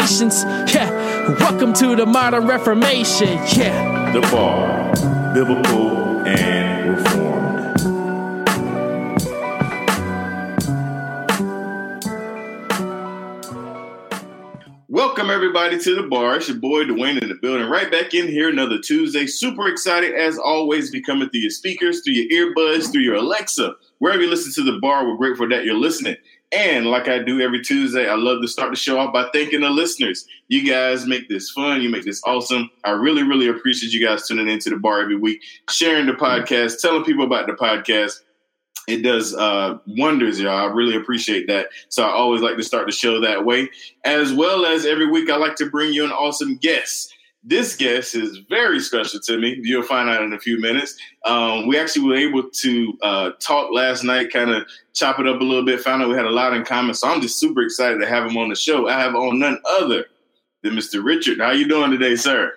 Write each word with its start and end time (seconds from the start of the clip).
Yeah, 0.00 1.34
welcome 1.40 1.72
to 1.74 1.96
the 1.96 2.06
modern 2.06 2.46
Reformation. 2.46 3.26
Yeah. 3.56 4.12
The 4.12 4.20
Bar, 4.20 4.92
Biblical 5.34 6.20
and 6.24 6.96
Reformed. 6.96 7.38
Welcome 14.88 15.30
everybody 15.30 15.78
to 15.80 15.94
the 15.96 16.04
bar. 16.08 16.36
It's 16.36 16.48
your 16.48 16.58
boy 16.58 16.84
Dwayne 16.84 17.20
in 17.20 17.28
the 17.28 17.34
building. 17.34 17.68
Right 17.68 17.90
back 17.90 18.14
in 18.14 18.28
here 18.28 18.48
another 18.48 18.78
Tuesday. 18.78 19.26
Super 19.26 19.66
excited 19.66 20.14
as 20.14 20.38
always 20.38 20.92
be 20.92 21.02
coming 21.02 21.28
through 21.28 21.40
your 21.40 21.50
speakers, 21.50 22.02
through 22.02 22.14
your 22.14 22.54
earbuds, 22.54 22.92
through 22.92 23.02
your 23.02 23.16
Alexa. 23.16 23.74
Wherever 23.98 24.22
you 24.22 24.30
listen 24.30 24.52
to 24.64 24.72
the 24.72 24.78
bar, 24.78 25.06
we're 25.06 25.16
grateful 25.16 25.48
that 25.48 25.64
you're 25.64 25.74
listening. 25.74 26.16
And 26.50 26.86
like 26.86 27.08
I 27.08 27.18
do 27.18 27.40
every 27.40 27.60
Tuesday, 27.60 28.08
I 28.08 28.14
love 28.14 28.40
to 28.40 28.48
start 28.48 28.70
the 28.70 28.76
show 28.76 28.98
off 28.98 29.12
by 29.12 29.28
thanking 29.34 29.60
the 29.60 29.70
listeners. 29.70 30.26
You 30.48 30.66
guys 30.66 31.06
make 31.06 31.28
this 31.28 31.50
fun. 31.50 31.82
You 31.82 31.90
make 31.90 32.04
this 32.04 32.22
awesome. 32.24 32.70
I 32.84 32.90
really, 32.92 33.22
really 33.22 33.48
appreciate 33.48 33.92
you 33.92 34.04
guys 34.04 34.26
tuning 34.26 34.48
into 34.48 34.70
the 34.70 34.76
bar 34.76 35.02
every 35.02 35.16
week, 35.16 35.42
sharing 35.68 36.06
the 36.06 36.12
podcast, 36.12 36.80
telling 36.80 37.04
people 37.04 37.24
about 37.24 37.48
the 37.48 37.52
podcast. 37.52 38.20
It 38.86 39.02
does 39.02 39.34
uh, 39.34 39.76
wonders, 39.86 40.40
y'all. 40.40 40.70
I 40.70 40.72
really 40.72 40.96
appreciate 40.96 41.46
that. 41.48 41.66
So 41.90 42.02
I 42.02 42.08
always 42.08 42.40
like 42.40 42.56
to 42.56 42.62
start 42.62 42.86
the 42.86 42.92
show 42.92 43.20
that 43.20 43.44
way. 43.44 43.68
As 44.04 44.32
well 44.32 44.64
as 44.64 44.86
every 44.86 45.10
week, 45.10 45.28
I 45.28 45.36
like 45.36 45.56
to 45.56 45.68
bring 45.68 45.92
you 45.92 46.06
an 46.06 46.12
awesome 46.12 46.56
guest. 46.56 47.14
This 47.48 47.76
guest 47.76 48.14
is 48.14 48.40
very 48.50 48.78
special 48.78 49.20
to 49.20 49.38
me. 49.38 49.58
You'll 49.62 49.82
find 49.82 50.10
out 50.10 50.22
in 50.22 50.34
a 50.34 50.38
few 50.38 50.60
minutes. 50.60 50.98
Um, 51.24 51.66
we 51.66 51.78
actually 51.78 52.06
were 52.06 52.14
able 52.14 52.50
to 52.50 52.98
uh, 53.00 53.30
talk 53.40 53.72
last 53.72 54.04
night, 54.04 54.30
kind 54.30 54.50
of 54.50 54.66
chop 54.92 55.18
it 55.18 55.26
up 55.26 55.40
a 55.40 55.44
little 55.44 55.64
bit, 55.64 55.80
found 55.80 56.02
out 56.02 56.10
we 56.10 56.14
had 56.14 56.26
a 56.26 56.30
lot 56.30 56.52
in 56.52 56.62
common. 56.62 56.94
So 56.94 57.08
I'm 57.08 57.22
just 57.22 57.40
super 57.40 57.62
excited 57.62 58.00
to 58.00 58.06
have 58.06 58.30
him 58.30 58.36
on 58.36 58.50
the 58.50 58.54
show. 58.54 58.86
I 58.86 59.00
have 59.00 59.14
on 59.14 59.38
none 59.38 59.58
other 59.80 60.04
than 60.62 60.74
Mr. 60.74 61.02
Richard. 61.02 61.40
How 61.40 61.52
you 61.52 61.66
doing 61.66 61.90
today, 61.90 62.16
sir? 62.16 62.52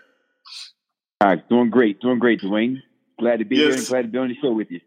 All 1.21 1.29
right, 1.29 1.47
doing 1.47 1.69
great, 1.69 2.01
doing 2.01 2.19
great, 2.19 2.41
Dwayne. 2.41 2.81
Glad 3.17 3.39
to 3.39 3.45
be 3.45 3.55
Yes. 3.55 3.67
here 3.67 3.77
and 3.77 3.87
glad 3.87 4.01
to 4.01 4.07
be 4.09 4.17
on 4.17 4.27
the 4.27 4.35
show 4.41 4.51
with 4.51 4.71
you. 4.71 4.81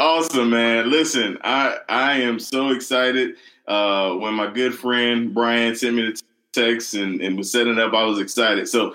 Awesome, 0.00 0.50
man. 0.50 0.90
Listen, 0.90 1.38
I 1.44 1.78
I 1.88 2.14
am 2.22 2.40
so 2.40 2.70
excited. 2.70 3.36
Uh, 3.68 4.14
when 4.14 4.34
my 4.34 4.50
good 4.50 4.74
friend 4.74 5.32
Brian 5.32 5.76
sent 5.76 5.94
me 5.94 6.10
the 6.10 6.20
text 6.52 6.94
and, 6.94 7.20
and 7.20 7.38
was 7.38 7.52
setting 7.52 7.78
up, 7.78 7.92
I 7.94 8.04
was 8.04 8.18
excited. 8.18 8.68
So, 8.68 8.94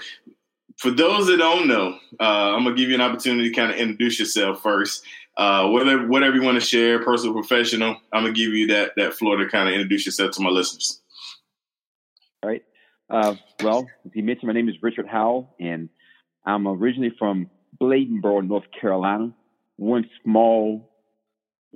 for 0.80 0.92
those 0.92 1.28
that 1.28 1.38
don't 1.38 1.68
know, 1.68 2.00
uh, 2.22 2.56
I'm 2.56 2.64
gonna 2.64 2.74
give 2.74 2.88
you 2.88 2.96
an 2.96 3.02
opportunity 3.02 3.50
to 3.50 3.56
kind 3.56 3.70
of 3.70 3.78
introduce 3.78 4.18
yourself 4.18 4.64
first. 4.64 5.04
Uh, 5.38 5.68
whatever 5.68 6.08
whatever 6.08 6.38
you 6.38 6.42
want 6.42 6.56
to 6.56 6.66
share, 6.66 7.04
personal, 7.04 7.34
professional. 7.34 7.98
I'm 8.14 8.24
gonna 8.24 8.34
give 8.34 8.54
you 8.54 8.68
that 8.68 8.94
that 8.96 9.14
floor 9.14 9.36
to 9.36 9.48
kind 9.50 9.68
of 9.68 9.74
introduce 9.76 10.06
yourself 10.06 10.32
to 10.32 10.42
my 10.42 10.50
listeners. 10.50 11.02
All 12.42 12.50
right. 12.50 12.64
Uh, 13.10 13.36
well, 13.62 13.88
as 14.06 14.12
you 14.14 14.24
mentioned, 14.24 14.48
my 14.48 14.54
name 14.54 14.70
is 14.70 14.76
Richard 14.82 15.06
Howell, 15.06 15.54
and 15.60 15.90
I'm 16.46 16.66
originally 16.66 17.12
from 17.20 17.50
Bladenboro, 17.82 18.48
North 18.48 18.66
Carolina, 18.80 19.34
one 19.76 20.10
small, 20.24 20.90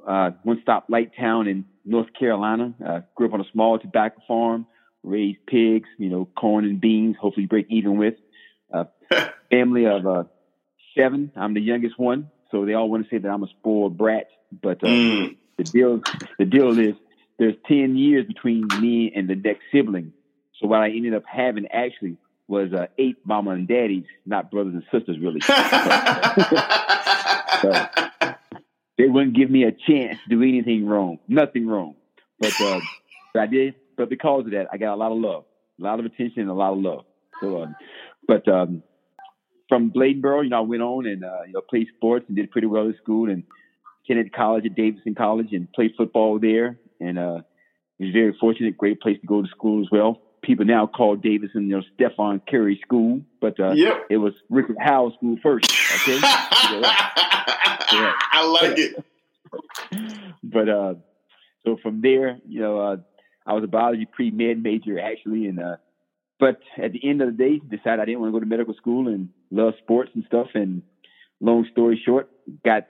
uh, 0.07 0.31
one 0.43 0.59
stop 0.61 0.85
light 0.87 1.11
town 1.19 1.49
in 1.49 1.65
North 1.83 2.07
Carolina. 2.17 2.73
Uh, 2.85 3.01
grew 3.15 3.27
up 3.27 3.33
on 3.33 3.41
a 3.41 3.51
small 3.51 3.79
tobacco 3.79 4.21
farm, 4.29 4.65
raised 5.03 5.45
pigs, 5.45 5.89
you 5.97 6.07
know, 6.07 6.29
corn 6.37 6.63
and 6.63 6.79
beans, 6.79 7.17
hopefully 7.19 7.47
break 7.47 7.65
even 7.69 7.97
with. 7.97 8.13
Family 9.51 9.85
of 9.85 10.05
uh, 10.05 10.23
seven. 10.97 11.31
I'm 11.35 11.53
the 11.53 11.61
youngest 11.61 11.99
one, 11.99 12.29
so 12.51 12.65
they 12.65 12.73
all 12.73 12.89
want 12.89 13.03
to 13.03 13.09
say 13.09 13.19
that 13.19 13.29
I'm 13.29 13.43
a 13.43 13.47
spoiled 13.47 13.97
brat, 13.97 14.27
but 14.61 14.83
uh, 14.83 14.87
Mm, 14.87 15.37
the 15.57 15.63
deal 15.63 16.01
the 16.39 16.45
deal 16.45 16.77
is 16.79 16.95
there's 17.37 17.55
ten 17.67 17.95
years 17.95 18.25
between 18.25 18.67
me 18.79 19.11
and 19.15 19.27
the 19.27 19.35
next 19.35 19.61
sibling. 19.71 20.13
So 20.59 20.67
what 20.67 20.81
I 20.81 20.89
ended 20.89 21.13
up 21.13 21.23
having 21.25 21.67
actually 21.67 22.17
was 22.47 22.73
uh, 22.73 22.87
eight 22.97 23.17
mama 23.25 23.51
and 23.51 23.67
daddies, 23.67 24.05
not 24.25 24.51
brothers 24.51 24.73
and 24.73 24.83
sisters 24.91 25.17
really. 25.19 25.39
they 28.97 29.07
wouldn't 29.07 29.35
give 29.35 29.49
me 29.49 29.63
a 29.63 29.71
chance 29.71 30.19
to 30.23 30.29
do 30.29 30.41
anything 30.41 30.85
wrong, 30.85 31.19
nothing 31.27 31.67
wrong. 31.67 31.95
But 32.39 32.59
uh, 32.61 32.79
but 33.33 33.41
I 33.41 33.47
did. 33.47 33.75
But 33.97 34.09
because 34.09 34.45
of 34.45 34.51
that, 34.51 34.67
I 34.71 34.77
got 34.77 34.93
a 34.93 34.95
lot 34.95 35.11
of 35.11 35.17
love, 35.19 35.45
a 35.79 35.83
lot 35.83 35.99
of 35.99 36.05
attention, 36.05 36.41
and 36.41 36.49
a 36.49 36.53
lot 36.53 36.73
of 36.73 36.79
love. 36.79 37.05
So, 37.41 37.63
um, 37.63 37.75
but 38.27 38.47
um, 38.47 38.83
from 39.69 39.91
Bladenboro, 39.91 40.43
you 40.43 40.49
know, 40.49 40.57
I 40.57 40.61
went 40.61 40.81
on 40.81 41.05
and 41.05 41.23
uh, 41.23 41.43
you 41.47 41.53
know 41.53 41.61
played 41.61 41.87
sports 41.95 42.25
and 42.27 42.35
did 42.35 42.51
pretty 42.51 42.67
well 42.67 42.87
in 42.87 42.95
school 43.01 43.29
and 43.29 43.43
attended 44.05 44.33
college 44.33 44.65
at 44.65 44.75
Davidson 44.75 45.15
College 45.15 45.53
and 45.53 45.71
played 45.71 45.93
football 45.97 46.39
there. 46.39 46.77
And 46.99 47.17
uh, 47.19 47.39
was 47.99 48.09
very 48.11 48.35
fortunate, 48.39 48.77
great 48.77 48.99
place 49.01 49.19
to 49.21 49.27
go 49.27 49.41
to 49.41 49.47
school 49.49 49.81
as 49.81 49.87
well. 49.91 50.21
People 50.41 50.65
now 50.65 50.87
call 50.87 51.15
Davidson, 51.15 51.69
you 51.69 51.77
know, 51.77 51.83
Stephen 51.95 52.41
Curry 52.49 52.79
School, 52.85 53.21
but 53.39 53.57
uh, 53.59 53.71
Yep. 53.71 54.07
it 54.09 54.17
was 54.17 54.33
Richard 54.49 54.75
Howell 54.79 55.13
School 55.17 55.37
first. 55.41 55.71
Okay, 55.71 56.19
I 56.21 57.39
like 58.61 58.77
it. 58.77 59.03
but 60.43 60.69
uh, 60.69 60.93
so 61.65 61.77
from 61.81 62.01
there, 62.01 62.37
you 62.47 62.61
know, 62.61 62.79
uh, 62.79 62.97
I 63.45 63.53
was 63.53 63.63
a 63.63 63.67
biology 63.67 64.05
pre 64.11 64.31
med 64.31 64.61
major 64.61 64.99
actually, 64.99 65.47
and 65.47 65.59
uh, 65.59 65.77
but 66.39 66.59
at 66.81 66.91
the 66.91 67.09
end 67.09 67.21
of 67.21 67.37
the 67.37 67.43
day, 67.43 67.59
decided 67.59 68.01
I 68.01 68.05
didn't 68.05 68.19
want 68.21 68.29
to 68.33 68.33
go 68.33 68.39
to 68.41 68.45
medical 68.45 68.73
school 68.73 69.07
and 69.07 69.29
love 69.53 69.73
sports 69.81 70.11
and 70.15 70.23
stuff. 70.25 70.47
And 70.53 70.81
long 71.39 71.67
story 71.71 72.01
short, 72.05 72.29
got 72.65 72.87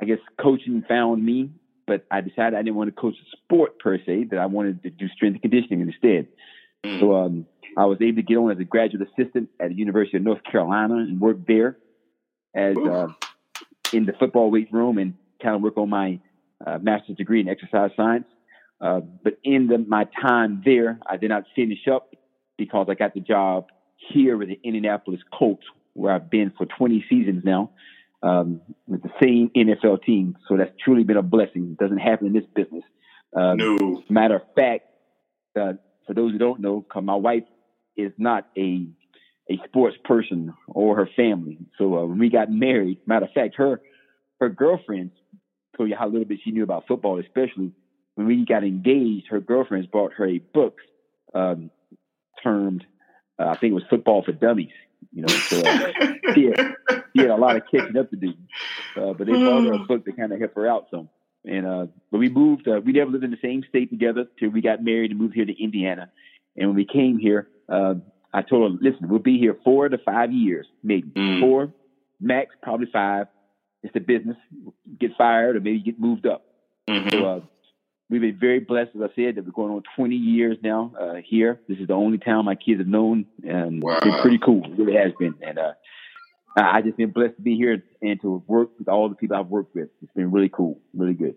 I 0.00 0.06
guess 0.06 0.18
coaching 0.40 0.82
found 0.88 1.24
me, 1.24 1.50
but 1.86 2.06
I 2.10 2.22
decided 2.22 2.54
I 2.54 2.62
didn't 2.62 2.76
want 2.76 2.94
to 2.94 3.00
coach 3.00 3.14
a 3.14 3.36
sport 3.36 3.78
per 3.78 3.98
se; 3.98 4.28
that 4.30 4.38
I 4.38 4.46
wanted 4.46 4.82
to 4.82 4.90
do 4.90 5.08
strength 5.08 5.34
and 5.34 5.42
conditioning 5.42 5.80
instead. 5.80 6.28
So 6.98 7.14
um, 7.14 7.46
I 7.76 7.84
was 7.84 7.98
able 8.00 8.16
to 8.16 8.22
get 8.22 8.36
on 8.36 8.50
as 8.50 8.58
a 8.58 8.64
graduate 8.64 9.06
assistant 9.06 9.50
at 9.60 9.68
the 9.68 9.74
University 9.74 10.16
of 10.16 10.22
North 10.22 10.42
Carolina 10.50 10.94
and 10.94 11.20
work 11.20 11.46
there 11.46 11.76
as 12.54 12.74
uh, 12.76 13.08
in 13.92 14.06
the 14.06 14.12
football 14.18 14.50
weight 14.50 14.72
room 14.72 14.98
and 14.98 15.14
kind 15.42 15.54
of 15.54 15.62
work 15.62 15.76
on 15.76 15.90
my 15.90 16.20
uh, 16.66 16.78
master's 16.80 17.16
degree 17.16 17.40
in 17.40 17.48
exercise 17.48 17.90
science. 17.96 18.26
Uh, 18.80 19.00
but 19.00 19.38
in 19.44 19.66
the, 19.66 19.78
my 19.78 20.06
time 20.22 20.62
there, 20.64 20.98
I 21.06 21.16
did 21.16 21.28
not 21.28 21.44
finish 21.54 21.86
up 21.90 22.14
because 22.56 22.86
I 22.88 22.94
got 22.94 23.14
the 23.14 23.20
job 23.20 23.66
here 24.12 24.36
with 24.36 24.48
the 24.48 24.58
Indianapolis 24.64 25.20
Colts, 25.32 25.64
where 25.94 26.14
I've 26.14 26.30
been 26.30 26.52
for 26.56 26.66
20 26.66 27.04
seasons 27.08 27.42
now 27.44 27.70
um, 28.22 28.60
with 28.86 29.02
the 29.02 29.10
same 29.22 29.50
NFL 29.56 30.02
team. 30.04 30.36
So 30.48 30.56
that's 30.56 30.72
truly 30.84 31.04
been 31.04 31.16
a 31.16 31.22
blessing. 31.22 31.76
It 31.78 31.82
doesn't 31.82 31.98
happen 31.98 32.28
in 32.28 32.32
this 32.32 32.44
business. 32.54 32.84
Um, 33.36 33.58
No. 33.58 34.02
Matter 34.08 34.36
of 34.36 34.42
fact, 34.54 34.84
uh, 35.58 35.74
for 36.06 36.14
those 36.14 36.32
who 36.32 36.38
don't 36.38 36.60
know, 36.60 36.84
my 37.02 37.14
wife 37.14 37.44
is 37.96 38.12
not 38.18 38.46
a 38.56 38.86
a 39.50 39.60
sports 39.66 39.96
person 40.04 40.54
or 40.68 40.94
her 40.94 41.08
family. 41.16 41.58
So 41.76 41.98
uh, 41.98 42.04
when 42.04 42.18
we 42.18 42.30
got 42.30 42.52
married, 42.52 42.98
matter 43.06 43.26
of 43.26 43.32
fact, 43.32 43.56
her 43.56 43.80
her 44.40 44.48
girlfriends 44.48 45.12
told 45.76 45.88
you 45.88 45.96
how 45.96 46.06
little 46.06 46.24
bit 46.24 46.40
she 46.44 46.52
knew 46.52 46.62
about 46.62 46.86
football, 46.86 47.18
especially 47.18 47.72
when 48.14 48.26
we 48.26 48.44
got 48.44 48.64
engaged. 48.64 49.26
Her 49.28 49.40
girlfriends 49.40 49.86
brought 49.86 50.12
her 50.14 50.26
a 50.26 50.38
book 50.38 50.78
um, 51.34 51.70
termed, 52.42 52.84
uh, 53.38 53.46
I 53.46 53.56
think 53.56 53.72
it 53.72 53.74
was 53.74 53.84
Football 53.90 54.22
for 54.22 54.32
Dummies. 54.32 54.72
You 55.12 55.22
know, 55.22 55.28
so 55.28 55.58
uh, 55.58 55.92
she, 56.34 56.44
had, 56.46 56.74
she 57.14 57.22
had 57.22 57.30
a 57.30 57.36
lot 57.36 57.56
of 57.56 57.62
catching 57.70 57.96
up 57.96 58.10
to 58.10 58.16
do. 58.16 58.34
Uh, 58.96 59.12
but 59.12 59.26
they 59.26 59.32
bought 59.32 59.64
her 59.64 59.72
a 59.72 59.78
book 59.78 60.04
to 60.04 60.12
kind 60.12 60.32
of 60.32 60.38
help 60.38 60.54
her 60.54 60.68
out 60.68 60.86
some. 60.90 61.08
And 61.44 61.66
uh, 61.66 61.86
but 62.10 62.18
we 62.18 62.28
moved. 62.28 62.68
Uh, 62.68 62.80
we 62.84 62.92
never 62.92 63.10
lived 63.10 63.24
in 63.24 63.30
the 63.30 63.38
same 63.42 63.64
state 63.68 63.90
together 63.90 64.26
till 64.38 64.50
we 64.50 64.60
got 64.60 64.84
married 64.84 65.10
and 65.10 65.18
moved 65.18 65.34
here 65.34 65.46
to 65.46 65.62
Indiana. 65.62 66.10
And 66.56 66.68
when 66.68 66.76
we 66.76 66.84
came 66.84 67.18
here, 67.18 67.48
uh, 67.68 67.94
I 68.32 68.42
told 68.42 68.72
her, 68.72 68.78
"Listen, 68.80 69.08
we'll 69.08 69.20
be 69.20 69.38
here 69.38 69.56
four 69.64 69.88
to 69.88 69.96
five 69.98 70.32
years, 70.32 70.66
maybe 70.82 71.08
mm. 71.16 71.40
four, 71.40 71.72
max, 72.20 72.54
probably 72.62 72.88
five. 72.92 73.28
It's 73.82 73.94
the 73.94 74.00
business. 74.00 74.36
Get 74.98 75.12
fired 75.16 75.56
or 75.56 75.60
maybe 75.60 75.80
get 75.80 75.98
moved 75.98 76.26
up." 76.26 76.44
Mm-hmm. 76.88 77.08
So 77.08 77.24
uh, 77.24 77.40
we've 78.10 78.20
been 78.20 78.38
very 78.38 78.60
blessed, 78.60 78.90
as 78.96 79.02
I 79.02 79.14
said, 79.14 79.36
that 79.36 79.46
we're 79.46 79.52
going 79.52 79.72
on 79.72 79.82
20 79.96 80.16
years 80.16 80.58
now 80.62 80.92
uh, 81.00 81.14
here. 81.24 81.60
This 81.68 81.78
is 81.78 81.86
the 81.86 81.94
only 81.94 82.18
town 82.18 82.44
my 82.44 82.56
kids 82.56 82.80
have 82.80 82.88
known, 82.88 83.26
and 83.46 83.82
wow. 83.82 83.96
it's 83.96 84.04
been 84.04 84.20
pretty 84.20 84.38
cool. 84.38 84.64
It 84.64 84.76
really 84.76 84.96
has 84.96 85.12
been. 85.18 85.34
And 85.40 85.58
uh, 85.58 85.72
I 86.56 86.82
just 86.82 86.96
been 86.96 87.10
blessed 87.10 87.36
to 87.36 87.42
be 87.42 87.56
here 87.56 87.82
and 88.02 88.20
to 88.22 88.42
work 88.46 88.70
with 88.78 88.88
all 88.88 89.08
the 89.08 89.14
people 89.14 89.36
I've 89.36 89.46
worked 89.46 89.74
with. 89.74 89.88
It's 90.02 90.12
been 90.12 90.30
really 90.32 90.48
cool, 90.48 90.78
really 90.92 91.14
good. 91.14 91.36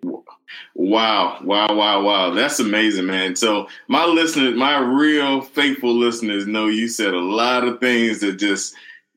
Wow, 0.73 1.39
wow, 1.43 1.75
wow, 1.75 2.01
wow. 2.01 2.31
That's 2.31 2.59
amazing, 2.59 3.05
man. 3.05 3.35
So 3.35 3.67
my 3.87 4.05
listeners, 4.05 4.55
my 4.55 4.77
real 4.79 5.41
faithful 5.41 5.93
listeners 5.93 6.47
know 6.47 6.67
you 6.67 6.87
said 6.87 7.13
a 7.13 7.19
lot 7.19 7.67
of 7.67 7.79
things 7.79 8.21
that 8.21 8.33
just 8.33 8.75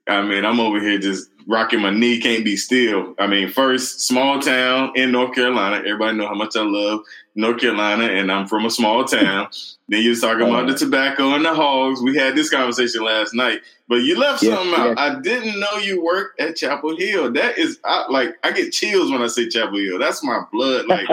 I 0.08 0.22
mean, 0.22 0.44
I'm 0.44 0.60
over 0.60 0.80
here 0.80 0.98
just 0.98 1.30
rocking 1.46 1.80
my 1.80 1.90
knee, 1.90 2.20
can't 2.20 2.44
be 2.44 2.56
still. 2.56 3.14
I 3.18 3.26
mean, 3.26 3.48
first, 3.48 4.00
small 4.00 4.40
town 4.40 4.92
in 4.96 5.12
North 5.12 5.34
Carolina. 5.34 5.78
Everybody 5.78 6.16
know 6.16 6.26
how 6.26 6.34
much 6.34 6.56
I 6.56 6.62
love 6.62 7.00
North 7.34 7.60
Carolina, 7.60 8.04
and 8.04 8.32
I'm 8.32 8.46
from 8.46 8.66
a 8.66 8.70
small 8.70 9.04
town. 9.04 9.48
then 9.88 10.02
you 10.02 10.10
was 10.10 10.20
talking 10.20 10.48
about 10.48 10.66
the 10.66 10.74
tobacco 10.74 11.34
and 11.34 11.44
the 11.44 11.54
hogs. 11.54 12.02
We 12.02 12.16
had 12.16 12.34
this 12.34 12.50
conversation 12.50 13.04
last 13.04 13.34
night, 13.34 13.60
but 13.88 13.96
you 13.96 14.18
left 14.18 14.42
yeah, 14.42 14.56
something 14.56 14.74
out. 14.74 14.96
Yeah. 14.96 15.02
I 15.04 15.20
didn't 15.20 15.60
know 15.60 15.76
you 15.76 16.02
worked 16.02 16.40
at 16.40 16.56
Chapel 16.56 16.96
Hill. 16.96 17.32
That 17.32 17.58
is, 17.58 17.78
I, 17.84 18.06
like, 18.10 18.36
I 18.42 18.50
get 18.50 18.72
chills 18.72 19.10
when 19.10 19.22
I 19.22 19.28
say 19.28 19.48
Chapel 19.48 19.78
Hill. 19.78 19.98
That's 19.98 20.22
my 20.22 20.42
blood. 20.52 20.86
Like, 20.96 21.08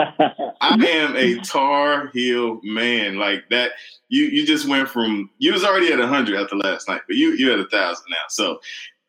I 0.60 0.74
am 0.74 1.14
a 1.16 1.36
Tar 1.40 2.08
Heel 2.14 2.60
man. 2.62 3.16
Like 3.16 3.44
that. 3.50 3.72
You 4.08 4.24
you 4.26 4.46
just 4.46 4.68
went 4.68 4.88
from 4.88 5.30
you 5.38 5.52
was 5.52 5.64
already 5.64 5.92
at 5.92 5.98
hundred 5.98 6.38
after 6.38 6.56
last 6.56 6.88
night, 6.88 7.00
but 7.06 7.16
you 7.16 7.32
you 7.32 7.52
at 7.52 7.58
a 7.58 7.66
thousand 7.66 8.04
now. 8.10 8.16
So 8.28 8.60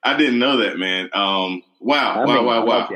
I 0.05 0.15
didn't 0.15 0.39
know 0.39 0.57
that, 0.57 0.77
man. 0.77 1.09
Um, 1.13 1.63
wow, 1.79 2.21
I 2.21 2.25
wow, 2.25 2.43
wow, 2.43 2.65
wow. 2.65 2.89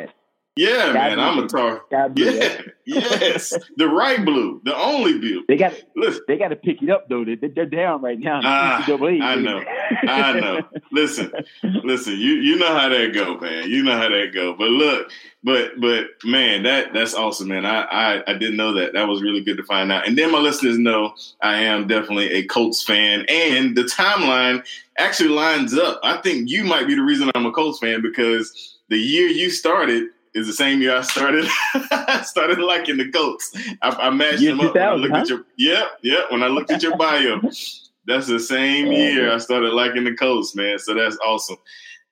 Yeah, 0.56 0.92
man, 0.92 1.22
I'm 1.22 1.40
a 1.40 1.48
tar. 1.48 1.84
Yeah, 2.16 2.62
yes, 2.86 3.54
the 3.78 3.88
right 3.88 4.26
blue, 4.26 4.62
the 4.66 4.76
only 4.76 5.18
blue. 5.18 5.46
They 5.48 5.56
got 5.56 5.74
listen. 5.96 6.22
They 6.28 6.38
got 6.38 6.50
to 6.50 6.58
pick 6.58 6.84
it 6.84 6.90
up 6.90 7.08
though. 7.08 7.24
They, 7.24 7.36
they're 7.36 7.66
down 7.66 8.02
right 8.02 8.20
now. 8.20 8.40
Uh, 8.40 8.84
I 8.84 9.36
know, 9.36 9.64
I 10.06 10.34
know. 10.38 10.62
Listen, 10.92 11.32
listen. 11.64 12.14
You 12.14 12.34
you 12.34 12.58
know 12.58 12.78
how 12.78 12.90
that 12.90 13.14
go, 13.14 13.38
man. 13.38 13.70
You 13.70 13.84
know 13.84 13.96
how 13.96 14.10
that 14.10 14.32
go. 14.34 14.54
But 14.54 14.68
look, 14.68 15.10
but 15.46 15.80
but 15.80 16.08
man, 16.26 16.64
that 16.64 16.94
that's 16.94 17.14
awesome, 17.14 17.48
man. 17.48 17.66
I, 17.66 17.84
I 17.84 18.24
I 18.28 18.34
didn't 18.34 18.58
know 18.58 18.74
that. 18.74 18.92
That 18.94 19.08
was 19.08 19.22
really 19.22 19.42
good 19.42 19.58
to 19.58 19.64
find 19.64 19.94
out. 19.94 20.06
And 20.08 20.18
then 20.18 20.30
my 20.30 20.40
listeners 20.40 20.78
know 20.78 21.14
I 21.42 21.62
am 21.64 21.88
definitely 21.88 22.34
a 22.34 22.46
Colts 22.46 22.84
fan, 22.84 23.26
and 23.30 23.78
the 23.78 23.84
timeline 23.84 24.66
actually 25.00 25.30
lines 25.30 25.78
up. 25.78 26.00
I 26.04 26.18
think 26.18 26.50
you 26.50 26.64
might 26.64 26.88
be 26.88 26.96
the 26.96 27.02
reason 27.02 27.32
I'm 27.34 27.46
a 27.46 27.52
Colts 27.52 27.80
fan 27.80 28.02
because 28.02 28.78
the 28.90 28.98
year 28.98 29.28
you 29.28 29.50
started 29.50 30.10
is 30.34 30.48
the 30.48 30.54
same 30.54 30.82
year 30.82 30.96
I 30.96 31.02
started 31.02 31.46
started 32.24 32.60
liking 32.60 32.98
the 32.98 33.10
Colts. 33.12 33.56
I, 33.82 33.90
I 33.90 34.10
matched 34.10 34.42
year 34.42 34.52
them 34.52 34.62
up. 34.62 34.76
When 34.76 34.84
I 34.84 34.94
looked 34.94 35.16
huh? 35.16 35.22
at 35.22 35.30
your 35.30 35.46
yeah, 35.58 35.86
yeah. 36.04 36.22
When 36.30 36.44
I 36.44 36.48
looked 36.48 36.72
at 36.72 36.84
your 36.84 36.98
bio, 36.98 37.42
that's 38.06 38.28
the 38.28 38.40
same 38.40 38.90
oh, 38.90 38.92
year 38.92 39.32
I 39.32 39.38
started 39.38 39.74
liking 39.74 40.04
the 40.04 40.14
Colts, 40.14 40.56
man. 40.56 40.78
So 40.80 40.94
that's 40.94 41.18
awesome. 41.26 41.58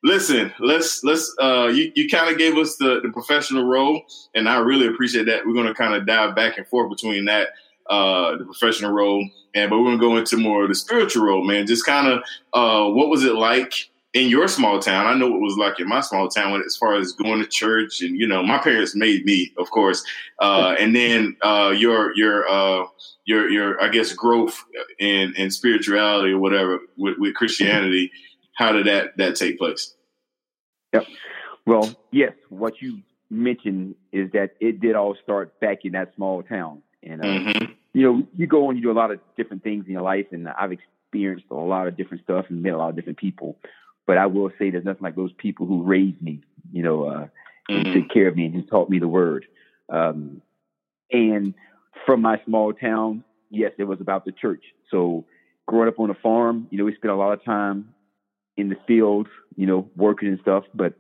Listen, 0.04 0.54
let's 0.60 1.04
let's 1.04 1.34
uh 1.42 1.68
you, 1.68 1.92
you 1.96 2.08
kind 2.08 2.32
of 2.32 2.38
gave 2.38 2.58
us 2.58 2.76
the, 2.78 3.02
the 3.02 3.10
professional 3.10 3.66
role, 3.66 4.02
and 4.36 4.48
I 4.48 4.60
really 4.60 4.88
appreciate 4.88 5.26
that. 5.26 5.46
We're 5.46 5.54
gonna 5.54 5.74
kind 5.74 5.94
of 5.94 6.06
dive 6.06 6.36
back 6.36 6.58
and 6.58 6.68
forth 6.68 6.90
between 6.90 7.26
that 7.26 7.50
uh 7.90 8.38
the 8.38 8.46
professional 8.46 8.92
role 8.92 9.28
and 9.58 9.70
but 9.70 9.80
we're 9.80 9.86
gonna 9.86 10.00
go 10.00 10.18
into 10.18 10.38
more 10.38 10.64
of 10.64 10.70
the 10.70 10.76
spiritual 10.76 11.26
role, 11.26 11.44
man. 11.44 11.68
Just 11.68 11.86
kind 11.86 12.08
of 12.08 12.24
uh 12.54 12.90
what 12.92 13.10
was 13.10 13.24
it 13.24 13.36
like 13.36 13.90
in 14.14 14.30
your 14.30 14.48
small 14.48 14.80
town, 14.80 15.06
I 15.06 15.14
know 15.14 15.28
what 15.28 15.38
it 15.38 15.42
was 15.42 15.58
like 15.58 15.80
in 15.80 15.88
my 15.88 16.02
small 16.02 16.28
town 16.28 16.64
as 16.66 16.76
far 16.76 16.96
as 16.96 17.12
going 17.12 17.40
to 17.40 17.48
church 17.48 18.02
and 18.02 18.18
you 18.18 18.28
know, 18.28 18.42
my 18.42 18.58
parents 18.58 18.96
made 18.96 19.26
me, 19.26 19.54
of 19.58 19.70
course. 19.70 20.04
Uh, 20.40 20.76
and 20.80 20.96
then 20.96 21.38
uh, 21.44 21.74
your 21.76 22.16
your 22.16 22.48
uh, 22.50 22.86
your 23.26 23.50
your 23.50 23.82
I 23.82 23.90
guess 23.90 24.14
growth 24.14 24.64
in 25.00 25.34
in 25.36 25.52
spirituality 25.52 26.32
or 26.32 26.40
whatever 26.40 26.80
with, 26.98 27.18
with 27.20 27.36
Christianity. 27.36 28.12
How 28.54 28.72
did 28.72 28.88
that 28.88 29.18
that 29.18 29.36
take 29.36 29.60
place? 29.60 29.94
Yep. 30.94 31.06
Well, 31.66 31.94
yes, 32.12 32.34
what 32.50 32.82
you 32.82 33.02
mentioned 33.30 33.96
is 34.12 34.32
that 34.32 34.56
it 34.60 34.80
did 34.80 34.96
all 34.96 35.16
start 35.22 35.60
back 35.60 35.80
in 35.84 35.92
that 35.92 36.16
small 36.16 36.42
town, 36.42 36.82
and 37.04 37.22
uh, 37.22 37.26
mm-hmm. 37.26 37.67
You 37.98 38.04
know, 38.04 38.28
you 38.36 38.46
go 38.46 38.70
and 38.70 38.78
you 38.78 38.84
do 38.84 38.92
a 38.92 38.94
lot 38.94 39.10
of 39.10 39.20
different 39.36 39.64
things 39.64 39.86
in 39.88 39.92
your 39.92 40.04
life, 40.04 40.28
and 40.32 40.48
I've 40.48 40.72
experienced 40.72 41.46
a 41.50 41.56
lot 41.56 41.88
of 41.88 41.98
different 41.98 42.24
stuff 42.24 42.46
and 42.48 42.62
met 42.62 42.74
a 42.74 42.78
lot 42.78 42.90
of 42.90 42.96
different 42.96 43.18
people. 43.18 43.58
But 44.06 44.20
I 44.20 44.28
will 44.28 44.52
say 44.60 44.70
there's 44.70 44.86
nothing 44.86 45.02
like 45.02 45.16
those 45.16 45.34
people 45.40 45.66
who 45.66 45.82
raised 45.82 46.22
me, 46.22 46.42
you 46.72 46.84
know, 46.84 47.06
uh, 47.06 47.28
mm-hmm. 47.68 47.74
and 47.74 47.94
took 47.96 48.14
care 48.14 48.28
of 48.28 48.36
me 48.36 48.46
and 48.46 48.54
who 48.54 48.62
taught 48.62 48.88
me 48.88 49.00
the 49.00 49.08
word. 49.08 49.48
Um, 49.90 50.44
and 51.12 51.56
from 52.06 52.22
my 52.22 52.40
small 52.46 52.72
town, 52.72 53.24
yes, 53.50 53.72
it 53.80 53.86
was 53.86 54.00
about 54.00 54.26
the 54.26 54.32
church. 54.32 54.64
So 54.92 55.26
growing 55.66 55.88
up 55.88 56.00
on 56.00 56.12
a 56.12 56.16
farm, 56.22 56.68
you 56.70 56.78
know, 56.78 56.86
we 56.86 56.94
spent 56.94 57.12
a 57.12 57.18
lot 57.18 57.34
of 57.34 57.44
time 57.44 57.96
in 58.58 58.70
the 58.70 58.78
fields, 58.86 59.30
you 59.56 59.66
know, 59.66 59.90
working 59.96 60.28
and 60.28 60.40
stuff. 60.42 60.66
But 60.72 60.94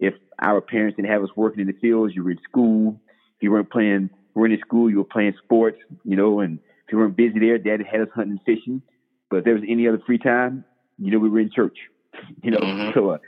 if 0.00 0.14
our 0.42 0.60
parents 0.60 0.96
didn't 0.96 1.12
have 1.12 1.22
us 1.22 1.30
working 1.36 1.60
in 1.60 1.68
the 1.68 1.78
fields, 1.80 2.12
you 2.16 2.24
were 2.24 2.32
in 2.32 2.40
school. 2.42 3.00
You 3.40 3.52
weren't 3.52 3.70
playing, 3.70 4.10
were 4.34 4.46
in 4.46 4.58
school, 4.60 4.90
you 4.90 4.98
were 4.98 5.04
playing 5.04 5.34
sports, 5.44 5.78
you 6.04 6.16
know, 6.16 6.40
and 6.40 6.58
if 6.86 6.92
you 6.92 6.98
weren't 6.98 7.16
busy 7.16 7.38
there, 7.38 7.58
dad 7.58 7.80
had 7.80 8.00
us 8.00 8.08
hunting 8.14 8.38
and 8.44 8.56
fishing. 8.56 8.82
But 9.28 9.38
if 9.38 9.44
there 9.44 9.54
was 9.54 9.62
any 9.68 9.86
other 9.88 10.02
free 10.06 10.18
time, 10.18 10.64
you 10.98 11.10
know, 11.12 11.18
we 11.18 11.28
were 11.28 11.40
in 11.40 11.50
church. 11.54 11.78
you 12.42 12.50
know, 12.50 12.58
mm-hmm. 12.58 12.90
so 12.94 13.10
uh, 13.10 13.18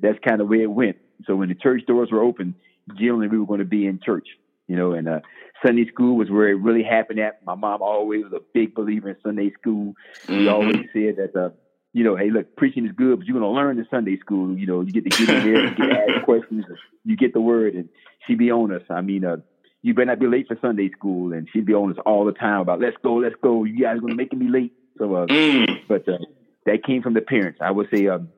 that's 0.00 0.18
kind 0.26 0.40
of 0.40 0.48
where 0.48 0.62
it 0.62 0.70
went. 0.70 0.96
So 1.26 1.36
when 1.36 1.48
the 1.48 1.54
church 1.54 1.82
doors 1.86 2.10
were 2.10 2.22
open, 2.22 2.54
generally 2.98 3.28
we 3.28 3.38
were 3.38 3.46
going 3.46 3.60
to 3.60 3.66
be 3.66 3.86
in 3.86 4.00
church, 4.04 4.28
you 4.68 4.76
know, 4.76 4.92
and 4.92 5.08
uh, 5.08 5.20
Sunday 5.64 5.86
school 5.86 6.16
was 6.16 6.30
where 6.30 6.48
it 6.48 6.54
really 6.54 6.82
happened 6.82 7.18
at. 7.18 7.44
My 7.44 7.54
mom 7.54 7.82
always 7.82 8.24
was 8.24 8.32
a 8.32 8.40
big 8.54 8.74
believer 8.74 9.10
in 9.10 9.16
Sunday 9.22 9.52
school. 9.60 9.94
Mm-hmm. 10.24 10.38
She 10.38 10.48
always 10.48 10.76
said 10.92 11.16
that, 11.16 11.36
uh, 11.36 11.50
you 11.92 12.04
know, 12.04 12.16
hey, 12.16 12.30
look, 12.30 12.56
preaching 12.56 12.86
is 12.86 12.92
good, 12.92 13.18
but 13.18 13.26
you're 13.26 13.38
going 13.38 13.52
to 13.52 13.56
learn 13.56 13.78
in 13.78 13.86
Sunday 13.90 14.16
school. 14.18 14.56
You 14.56 14.66
know, 14.66 14.80
you 14.80 14.92
get 14.92 15.10
to 15.10 15.10
get 15.10 15.28
in 15.28 15.52
there, 15.52 15.64
you 15.64 15.74
get 15.74 15.90
ask 16.08 16.24
questions, 16.24 16.64
you 17.04 17.16
get 17.16 17.32
the 17.32 17.40
word, 17.40 17.74
and 17.74 17.88
she 18.26 18.36
be 18.36 18.50
on 18.50 18.72
us. 18.72 18.82
I 18.88 19.00
mean, 19.00 19.24
uh, 19.24 19.38
you 19.82 19.94
better 19.94 20.06
not 20.06 20.18
be 20.18 20.26
late 20.26 20.46
for 20.48 20.58
Sunday 20.60 20.90
school, 20.90 21.32
and 21.32 21.48
she'd 21.52 21.66
be 21.66 21.74
on 21.74 21.90
us 21.90 21.98
all 22.04 22.24
the 22.24 22.32
time 22.32 22.60
about 22.60 22.80
let's 22.80 22.96
go, 23.02 23.16
let's 23.16 23.34
go. 23.42 23.64
You 23.64 23.84
guys 23.84 23.96
are 23.96 24.00
going 24.00 24.12
to 24.12 24.16
make 24.16 24.32
me 24.32 24.48
late. 24.48 24.72
So, 24.98 25.14
uh, 25.14 25.26
mm. 25.26 25.80
but 25.88 26.08
uh, 26.08 26.18
that 26.66 26.84
came 26.84 27.02
from 27.02 27.14
the 27.14 27.22
parents. 27.22 27.60
I 27.62 27.70
would 27.70 27.88
say 27.92 28.06
um, 28.08 28.28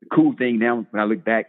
the 0.00 0.08
cool 0.14 0.34
thing 0.36 0.58
now 0.58 0.86
when 0.90 1.02
I 1.02 1.04
look 1.04 1.24
back, 1.24 1.46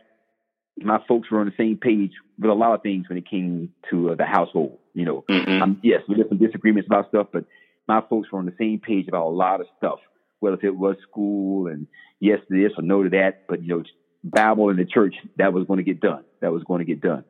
my 0.78 1.00
folks 1.08 1.32
were 1.32 1.40
on 1.40 1.46
the 1.46 1.54
same 1.58 1.78
page 1.78 2.12
with 2.38 2.52
a 2.52 2.54
lot 2.54 2.74
of 2.74 2.84
things 2.84 3.08
when 3.08 3.18
it 3.18 3.30
came 3.30 3.74
to 3.90 4.12
uh, 4.12 4.16
the 4.16 4.26
household. 4.26 4.80
You 4.94 5.06
know, 5.06 5.26
mm-hmm. 5.30 5.62
um, 5.62 5.80
yes, 5.84 6.02
we 6.08 6.18
had 6.18 6.28
some 6.28 6.38
disagreements 6.38 6.88
about 6.88 7.08
stuff, 7.10 7.28
but 7.32 7.46
my 7.88 8.02
folks 8.10 8.32
were 8.32 8.40
on 8.40 8.46
the 8.46 8.56
same 8.60 8.80
page 8.80 9.08
about 9.08 9.28
a 9.28 9.30
lot 9.30 9.62
of 9.62 9.68
stuff, 9.78 10.00
whether 10.40 10.58
it 10.62 10.76
was 10.76 10.98
school 11.10 11.68
and 11.68 11.88
yes 12.20 12.40
to 12.50 12.62
this 12.62 12.74
or 12.78 12.84
no 12.84 13.04
to 13.04 13.10
that. 13.10 13.48
But 13.48 13.64
you 13.64 13.70
know, 13.70 13.84
Bible 14.24 14.70
in 14.70 14.78
the 14.78 14.86
church 14.86 15.16
that 15.38 15.54
was 15.54 15.66
going 15.66 15.78
to 15.78 15.84
get 15.84 16.02
done. 16.02 16.24
That 16.42 16.52
was 16.52 16.64
going 16.64 16.80
to 16.80 16.86
get 16.86 17.02
done. 17.02 17.24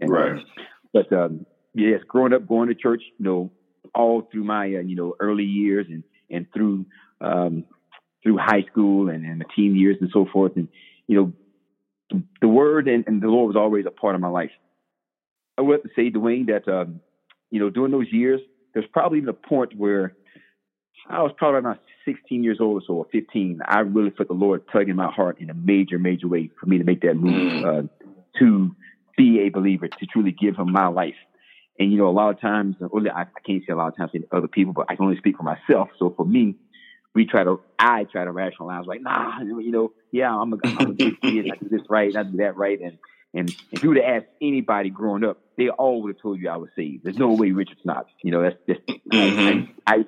And, 0.00 0.10
uh, 0.10 0.14
right. 0.14 0.44
But 0.92 1.12
um, 1.12 1.46
yes, 1.74 2.00
growing 2.06 2.32
up, 2.32 2.46
going 2.46 2.68
to 2.68 2.74
church, 2.74 3.02
you 3.18 3.24
know, 3.24 3.50
all 3.94 4.28
through 4.30 4.44
my 4.44 4.66
uh, 4.66 4.80
you 4.80 4.96
know 4.96 5.14
early 5.20 5.44
years 5.44 5.86
and 5.88 6.02
and 6.30 6.46
through 6.52 6.86
um, 7.20 7.64
through 8.22 8.38
high 8.38 8.62
school 8.70 9.08
and, 9.08 9.24
and 9.24 9.40
the 9.40 9.44
teen 9.56 9.76
years 9.76 9.96
and 10.00 10.10
so 10.12 10.26
forth. 10.32 10.52
And, 10.56 10.68
you 11.06 11.16
know, 11.16 12.20
the 12.40 12.48
word 12.48 12.88
and, 12.88 13.04
and 13.06 13.20
the 13.20 13.28
Lord 13.28 13.48
was 13.48 13.56
always 13.56 13.86
a 13.86 13.90
part 13.90 14.14
of 14.14 14.20
my 14.20 14.28
life. 14.28 14.50
I 15.58 15.62
would 15.62 15.80
have 15.80 15.82
to 15.82 15.90
say, 15.96 16.10
Dwayne, 16.10 16.46
that, 16.46 16.70
um, 16.72 17.00
you 17.50 17.60
know, 17.60 17.70
during 17.70 17.92
those 17.92 18.10
years, 18.10 18.40
there's 18.74 18.86
probably 18.92 19.18
even 19.18 19.28
a 19.28 19.34
point 19.34 19.76
where 19.76 20.14
I 21.08 21.22
was 21.22 21.32
probably 21.36 21.58
about 21.58 21.80
16 22.04 22.42
years 22.42 22.58
old 22.60 22.82
or 22.82 22.84
so, 22.86 22.94
or 22.94 23.06
15. 23.12 23.60
I 23.66 23.80
really 23.80 24.10
felt 24.10 24.28
the 24.28 24.34
Lord 24.34 24.62
tugging 24.72 24.96
my 24.96 25.10
heart 25.10 25.40
in 25.40 25.50
a 25.50 25.54
major, 25.54 25.98
major 25.98 26.28
way 26.28 26.50
for 26.58 26.66
me 26.66 26.78
to 26.78 26.84
make 26.84 27.02
that 27.02 27.14
move 27.14 27.52
mm. 27.52 27.84
uh, 27.84 27.88
to 28.38 28.74
be 29.16 29.40
a 29.40 29.50
believer, 29.50 29.88
to 29.88 30.06
truly 30.06 30.32
give 30.32 30.56
Him 30.56 30.72
my 30.72 30.86
life. 30.86 31.14
And 31.78 31.90
you 31.90 31.98
know, 31.98 32.08
a 32.08 32.10
lot 32.10 32.30
of 32.30 32.40
times, 32.40 32.76
only 32.92 33.10
I, 33.10 33.22
I 33.22 33.40
can't 33.46 33.62
say 33.66 33.72
a 33.72 33.76
lot 33.76 33.88
of 33.88 33.96
times 33.96 34.12
to 34.12 34.24
other 34.30 34.48
people, 34.48 34.72
but 34.72 34.86
I 34.88 34.96
can 34.96 35.06
only 35.06 35.16
speak 35.16 35.36
for 35.36 35.42
myself. 35.42 35.88
So 35.98 36.12
for 36.16 36.24
me, 36.24 36.56
we 37.14 37.26
try 37.26 37.44
to, 37.44 37.60
I 37.78 38.04
try 38.04 38.24
to 38.24 38.32
rationalize 38.32 38.86
like, 38.86 39.02
nah, 39.02 39.40
you 39.40 39.70
know, 39.70 39.92
yeah, 40.10 40.34
I'm 40.34 40.52
a, 40.52 40.56
I'm 40.64 40.90
a 40.90 40.94
good 40.94 41.20
kid. 41.20 41.50
I 41.52 41.56
do 41.56 41.68
this 41.68 41.82
right. 41.88 42.14
I 42.16 42.22
do 42.22 42.38
that 42.38 42.56
right. 42.56 42.80
And, 42.80 42.98
and 43.34 43.54
if 43.70 43.82
you 43.82 43.90
would 43.90 43.98
have 43.98 44.22
asked 44.22 44.32
anybody 44.40 44.90
growing 44.90 45.24
up, 45.24 45.38
they 45.56 45.68
all 45.68 46.02
would 46.02 46.14
have 46.14 46.22
told 46.22 46.40
you 46.40 46.48
I 46.48 46.56
was 46.56 46.70
saved. 46.76 47.04
There's 47.04 47.18
no 47.18 47.32
way 47.32 47.50
Richard's 47.52 47.84
not. 47.84 48.06
You 48.22 48.32
know, 48.32 48.42
that's 48.42 48.56
just, 48.66 48.80
mm-hmm. 48.86 49.72
I, 49.86 49.94
I, 49.94 50.04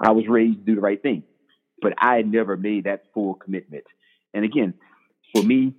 I 0.00 0.10
was 0.12 0.26
raised 0.28 0.58
to 0.58 0.64
do 0.64 0.74
the 0.74 0.80
right 0.80 1.00
thing, 1.00 1.22
but 1.80 1.94
I 1.98 2.22
never 2.22 2.56
made 2.56 2.84
that 2.84 3.04
full 3.14 3.34
commitment. 3.34 3.84
And 4.34 4.44
again, 4.44 4.74
for 5.34 5.42
me, 5.42 5.74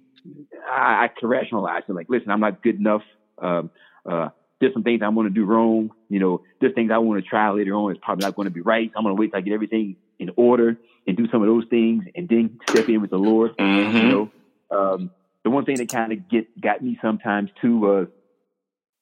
I, 0.68 1.06
I 1.06 1.10
can 1.20 1.30
rationalize 1.30 1.84
it 1.88 1.94
like, 1.94 2.08
listen, 2.10 2.32
I'm 2.32 2.40
not 2.40 2.64
good 2.64 2.80
enough. 2.80 3.04
Um, 3.40 3.70
uh, 4.10 4.30
there's 4.66 4.74
some 4.74 4.84
things 4.84 5.02
I 5.04 5.10
want 5.10 5.28
to 5.28 5.34
do 5.34 5.46
wrong. 5.46 5.92
You 6.10 6.20
know, 6.20 6.42
there's 6.60 6.74
things 6.74 6.90
I 6.92 6.98
want 6.98 7.24
to 7.24 7.30
try 7.30 7.52
later 7.52 7.76
on. 7.76 7.92
It's 7.92 8.00
probably 8.04 8.26
not 8.26 8.36
going 8.36 8.48
to 8.48 8.52
be 8.52 8.62
right. 8.62 8.92
I'm 8.96 9.04
going 9.04 9.16
to 9.16 9.20
wait 9.20 9.32
till 9.32 9.38
I 9.38 9.42
get 9.42 9.54
everything 9.54 9.96
in 10.18 10.32
order 10.36 10.76
and 11.06 11.16
do 11.16 11.28
some 11.32 11.44
of 11.44 11.48
those 11.48 11.66
things 11.70 12.06
and 12.16 12.28
then 12.28 12.60
step 12.68 12.90
in 12.90 13.00
with 13.02 13.12
the 13.12 13.18
Lord. 13.18 13.56
Mm-hmm. 13.58 13.98
You 13.98 14.04
know, 14.10 14.32
um, 14.72 15.12
the 15.44 15.52
one 15.52 15.66
thing 15.66 15.76
that 15.76 15.90
kind 15.90 16.12
of 16.12 16.28
get 16.28 16.60
got 16.60 16.82
me 16.82 16.98
sometimes 17.00 17.52
too 17.62 17.78
was 17.78 18.08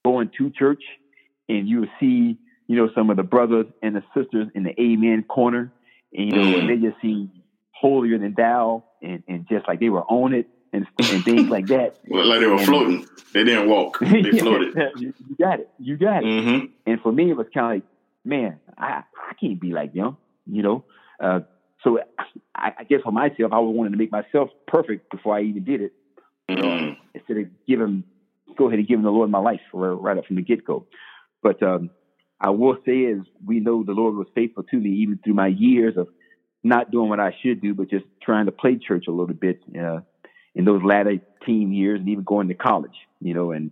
going 0.04 0.32
to 0.38 0.50
church 0.50 0.84
and 1.48 1.66
you 1.68 1.82
will 1.82 1.88
see, 1.98 2.38
you 2.68 2.76
know, 2.76 2.90
some 2.94 3.10
of 3.10 3.16
the 3.16 3.24
brothers 3.24 3.68
and 3.82 3.96
the 3.96 4.04
sisters 4.14 4.50
in 4.54 4.64
the 4.64 4.80
Amen 4.82 5.24
corner, 5.24 5.72
and 6.14 6.26
you 6.26 6.32
know, 6.32 6.44
Mm. 6.44 6.60
and 6.60 6.70
they 6.70 6.88
just 6.90 7.02
seem 7.02 7.32
holier 7.72 8.18
than 8.18 8.34
thou, 8.36 8.84
and, 9.02 9.24
and 9.30 9.48
just 9.50 9.66
like 9.68 9.80
they 9.80 9.90
were 9.90 10.04
on 10.04 10.34
it 10.34 10.48
and, 10.74 10.88
and 11.00 11.24
things 11.24 11.50
like 11.50 11.68
that. 11.68 12.00
Well, 12.08 12.26
like 12.26 12.40
they 12.42 12.48
were 12.48 12.54
And- 12.58 12.66
floating. 12.66 13.08
They 13.34 13.44
didn't 13.44 13.70
walk. 13.70 14.00
They 14.02 14.38
floated. 14.38 14.76
you 14.98 15.14
got 15.40 15.60
it. 15.60 15.70
You 15.80 15.98
got 15.98 16.24
it. 16.24 16.26
Mm-hmm. 16.26 16.66
And 16.86 17.02
for 17.02 17.12
me, 17.12 17.30
it 17.32 17.38
was 17.38 17.48
kind 17.54 17.66
of 17.66 17.72
like, 17.78 17.84
man, 18.26 18.60
I, 18.78 19.04
I 19.30 19.34
can't 19.40 19.60
be 19.60 19.72
like 19.72 19.94
them, 19.94 20.18
you 20.46 20.62
know? 20.62 20.84
Uh, 21.20 21.40
so 21.84 22.00
I, 22.56 22.72
I 22.80 22.84
guess 22.84 23.02
for 23.04 23.12
myself, 23.12 23.52
I 23.52 23.60
was 23.60 23.74
wanting 23.76 23.94
to 23.94 23.98
make 23.98 24.12
myself 24.12 24.50
perfect 24.68 25.10
before 25.12 25.36
I 25.36 25.42
even 25.44 25.64
did 25.64 25.82
it. 25.82 25.94
Mm. 26.50 26.98
Instead 27.14 27.38
of 27.38 27.46
giving, 27.68 28.04
go 28.58 28.68
ahead 28.68 28.80
and 28.80 28.88
give 28.88 29.02
the 29.02 29.10
Lord 29.10 29.30
my 29.30 29.40
life 29.40 29.62
right, 29.74 29.90
right 29.90 30.18
up 30.18 30.26
from 30.26 30.36
the 30.36 30.42
get 30.42 30.66
go. 30.66 30.86
But 31.42 31.62
um, 31.64 31.90
I 32.40 32.52
will 32.52 32.78
say 32.86 32.92
is 33.00 33.24
we 33.46 33.60
know 33.60 33.84
the 33.84 33.94
Lord 33.94 34.16
was 34.16 34.28
faithful 34.36 34.64
to 34.64 34.78
me 34.78 34.90
even 35.02 35.20
through 35.24 35.34
my 35.34 35.48
years 35.48 35.98
of 35.98 36.08
not 36.64 36.92
doing 36.92 37.10
what 37.10 37.20
I 37.20 37.36
should 37.42 37.62
do, 37.62 37.74
but 37.74 37.90
just 37.90 38.06
trying 38.22 38.46
to 38.46 38.52
play 38.52 38.78
church 38.78 39.06
a 39.08 39.12
little 39.12 39.36
bit 39.36 39.60
uh, 39.78 40.00
in 40.56 40.66
those 40.66 40.82
latter 40.84 41.18
teen 41.46 41.74
years 41.74 42.00
and 42.00 42.10
even 42.10 42.24
going 42.24 42.48
to 42.48 42.54
college, 42.54 42.96
you 43.20 43.34
know, 43.34 43.52
and 43.52 43.72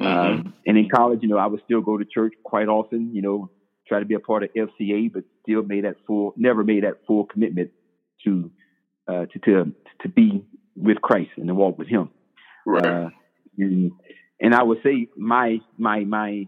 Mhm. 0.00 0.06
um, 0.06 0.54
and 0.66 0.76
in 0.76 0.88
college, 0.90 1.20
you 1.22 1.28
know, 1.28 1.38
I 1.38 1.46
would 1.46 1.62
still 1.64 1.80
go 1.80 1.96
to 1.96 2.04
church 2.04 2.34
quite 2.44 2.68
often, 2.68 3.14
you 3.14 3.22
know, 3.22 3.50
try 3.88 3.98
to 3.98 4.04
be 4.04 4.14
a 4.14 4.20
part 4.20 4.42
of 4.42 4.50
FCA, 4.54 5.08
but 5.08 5.24
still 5.42 5.62
made 5.62 5.84
that 5.84 5.96
full, 6.06 6.34
never 6.36 6.62
made 6.64 6.84
that 6.84 7.06
full 7.06 7.24
commitment 7.24 7.70
to, 8.24 8.50
uh, 9.08 9.26
to, 9.26 9.38
to, 9.38 9.72
to 10.02 10.08
be 10.08 10.44
with 10.74 11.00
Christ 11.00 11.30
and 11.36 11.46
to 11.48 11.54
walk 11.54 11.78
with 11.78 11.88
him. 11.88 12.10
Right. 12.66 12.84
Uh, 12.84 13.10
and, 13.56 13.92
and 14.40 14.54
I 14.54 14.62
would 14.62 14.82
say 14.82 15.08
my, 15.16 15.60
my, 15.78 16.00
my, 16.04 16.46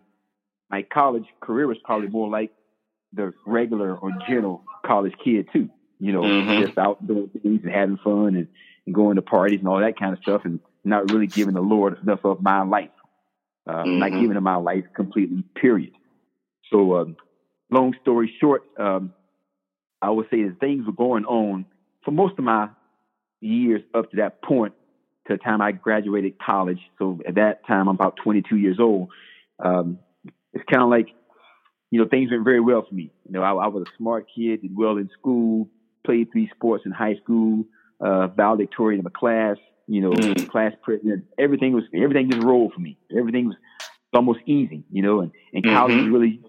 my 0.71 0.83
college 0.83 1.25
career 1.41 1.67
was 1.67 1.79
probably 1.85 2.09
more 2.09 2.29
like 2.29 2.53
the 3.15 3.33
regular 3.47 3.97
or 3.97 4.11
general 4.29 4.63
college 4.85 5.15
kid 5.25 5.49
too, 5.53 5.71
you 5.99 6.13
know, 6.13 6.23
Mhm. 6.23 6.67
just 6.67 6.77
out 6.77 7.07
doing 7.07 7.29
things 7.29 7.63
and 7.65 7.73
having 7.73 7.97
fun 7.99 8.37
and, 8.37 8.49
and 8.89 8.95
going 8.95 9.17
to 9.17 9.23
parties 9.23 9.61
and 9.61 9.69
all 9.69 9.81
that 9.81 9.99
kind 9.99 10.15
of 10.15 10.23
stuff 10.23 10.43
and 10.45 10.61
not 10.85 11.13
really 11.13 11.27
giving 11.27 11.55
the 11.55 11.61
Lord 11.61 12.01
enough 12.03 12.25
of 12.25 12.43
my 12.43 12.63
life 12.63 12.91
uh, 13.69 13.85
not 13.85 14.13
Mhm. 14.13 14.21
giving 14.21 14.37
him 14.37 14.43
my 14.45 14.57
life 14.57 14.85
completely, 14.95 15.43
period. 15.55 15.93
So, 16.71 16.97
um, 16.97 17.17
long 17.71 17.95
story 18.01 18.35
short, 18.41 18.63
um, 18.79 19.13
I 20.01 20.11
would 20.11 20.29
say 20.31 20.45
that 20.45 20.59
things 20.59 20.87
were 20.87 20.93
going 20.93 21.27
on 21.27 21.67
for 22.05 22.11
most 22.13 22.39
of 22.39 22.45
my 22.45 22.71
years 23.41 23.83
up 23.95 24.11
to 24.11 24.17
that 24.17 24.41
point, 24.43 24.75
to 25.27 25.35
the 25.35 25.39
time 25.39 25.61
I 25.61 25.73
graduated 25.73 26.39
college. 26.39 26.81
So 26.99 27.21
at 27.27 27.35
that 27.35 27.67
time, 27.67 27.89
I'm 27.89 27.97
about 27.97 28.17
22 28.17 28.57
years 28.57 28.81
old. 28.81 29.11
Um, 29.59 29.99
it's 30.55 30.65
kind 30.71 30.83
of 30.83 30.89
like, 30.89 31.09
you 31.91 32.01
know, 32.01 32.09
things 32.09 32.31
went 32.31 32.45
very 32.45 32.61
well 32.61 32.87
for 32.89 32.95
me. 32.95 33.11
You 33.27 33.33
know, 33.33 33.43
I, 33.43 33.53
I 33.53 33.67
was 33.69 33.87
a 33.87 33.97
smart 33.99 34.27
kid, 34.35 34.63
did 34.63 34.75
well 34.75 34.97
in 34.97 35.11
school, 35.19 35.69
played 36.05 36.33
three 36.33 36.49
sports 36.55 36.87
in 36.87 36.93
high 36.93 37.17
school, 37.17 37.65
uh, 38.01 38.29
valedictorian 38.29 39.01
of 39.01 39.07
a 39.07 39.11
class, 39.11 39.57
you 39.87 40.01
know, 40.01 40.13
Mm. 40.13 40.49
class 40.49 40.73
president. 40.83 41.25
Everything 41.39 41.73
was, 41.73 41.85
everything 41.95 42.31
just 42.31 42.43
rolled 42.43 42.73
for 42.73 42.81
me. 42.81 42.97
Everything 43.17 43.47
was 43.49 43.57
almost 44.13 44.41
easy, 44.47 44.85
you 44.91 45.03
know, 45.03 45.21
and, 45.21 45.33
and 45.53 45.65
college 45.65 45.97
was 45.97 46.07
Mhm. 46.07 46.13
really, 46.13 46.41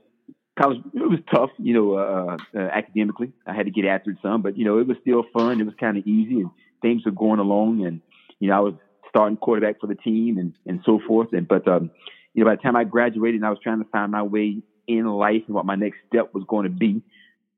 college, 0.58 0.80
it 0.94 1.10
was 1.10 1.20
tough, 1.32 1.50
you 1.58 1.74
know, 1.74 1.94
uh, 1.94 2.38
uh, 2.56 2.60
academically. 2.60 3.32
I 3.48 3.54
had 3.54 3.66
to 3.66 3.72
get 3.72 3.86
after 3.86 4.12
it 4.12 4.18
some, 4.22 4.42
but, 4.42 4.58
you 4.58 4.66
know, 4.66 4.78
it 4.80 4.88
was 4.88 4.98
still 5.02 5.24
fun. 5.34 5.60
It 5.62 5.66
was 5.66 5.76
kind 5.76 5.98
of 5.98 6.06
easy 6.06 6.42
and 6.42 6.50
things 6.82 7.06
were 7.06 7.12
going 7.12 7.40
along. 7.40 7.86
And, 7.86 8.02
you 8.40 8.50
know, 8.50 8.56
I 8.56 8.60
was 8.60 8.74
starting 9.10 9.38
quarterback 9.38 9.80
for 9.80 9.88
the 9.88 9.96
team 9.96 10.38
and, 10.38 10.54
and 10.66 10.82
so 10.86 11.00
forth. 11.08 11.34
And, 11.34 11.48
but, 11.48 11.68
um, 11.68 11.90
you 12.34 12.44
know, 12.44 12.50
by 12.50 12.56
the 12.56 12.62
time 12.62 12.76
I 12.76 12.84
graduated 12.84 13.36
and 13.36 13.46
I 13.46 13.50
was 13.50 13.60
trying 13.64 13.80
to 13.80 13.90
find 13.90 14.12
my 14.12 14.24
way 14.24 14.62
in 14.88 15.06
life 15.08 15.44
and 15.48 15.56
what 15.56 15.66
my 15.66 15.76
next 15.76 15.98
step 16.08 16.34
was 16.34 16.44
going 16.48 16.66
to 16.66 16.70
be, 16.70 17.02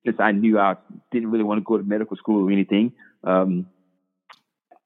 since 0.05 0.17
I 0.19 0.31
knew 0.31 0.57
I 0.59 0.75
didn't 1.11 1.31
really 1.31 1.43
want 1.43 1.59
to 1.59 1.63
go 1.63 1.77
to 1.77 1.83
medical 1.83 2.17
school 2.17 2.47
or 2.47 2.51
anything, 2.51 2.93
um, 3.23 3.67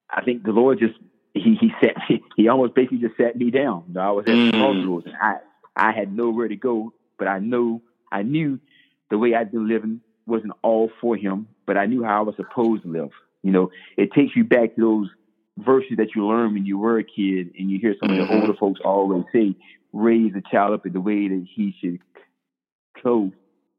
I 0.10 0.24
think 0.24 0.44
the 0.44 0.52
Lord 0.52 0.80
just 0.80 0.96
he 1.34 1.56
he 1.60 1.72
sat 1.82 1.96
he 2.36 2.48
almost 2.48 2.74
basically 2.76 3.00
just 3.00 3.18
sat 3.18 3.36
me 3.36 3.52
down. 3.52 3.86
You 3.88 3.94
know, 3.96 4.02
I 4.02 4.12
was 4.12 4.26
at 4.28 4.34
Mm. 4.34 4.52
crossroads 4.60 5.06
and 5.08 5.16
I 5.22 5.38
I 5.76 5.92
had 5.92 6.16
nowhere 6.16 6.48
to 6.48 6.56
go, 6.56 6.94
but 7.18 7.28
I 7.28 7.40
know 7.40 7.82
I 8.12 8.24
knew 8.24 8.60
the 9.10 9.18
way 9.18 9.36
I'd 9.36 9.52
been 9.52 9.68
living 9.68 10.02
wasn't 10.26 10.54
all 10.64 10.90
for 11.02 11.16
him, 11.16 11.48
but 11.66 11.78
I 11.78 11.86
knew 11.86 12.04
how 12.04 12.20
I 12.20 12.22
was 12.22 12.36
supposed 12.36 12.84
to 12.84 12.90
live. 12.90 13.12
You 13.44 13.52
know, 13.52 13.72
it 13.98 14.12
takes 14.14 14.36
you 14.36 14.44
back 14.44 14.76
to 14.76 14.82
those 14.82 15.10
verses 15.60 15.98
that 15.98 16.16
you 16.16 16.26
learned 16.26 16.54
when 16.54 16.66
you 16.66 16.78
were 16.78 16.98
a 16.98 17.04
kid 17.04 17.54
and 17.60 17.70
you 17.70 17.78
hear 17.80 17.96
some 18.00 18.10
of 18.10 18.18
Mhm. 18.18 18.28
the 18.28 18.34
older 18.34 18.54
folks 18.56 18.80
always 18.84 19.24
say, 19.32 19.56
raise 19.94 20.34
a 20.36 20.42
child 20.42 20.74
up 20.74 20.86
in 20.86 20.94
the 20.94 21.00
way 21.02 21.28
that 21.28 21.46
he 21.54 21.74
should 21.80 22.00
go, 23.04 23.32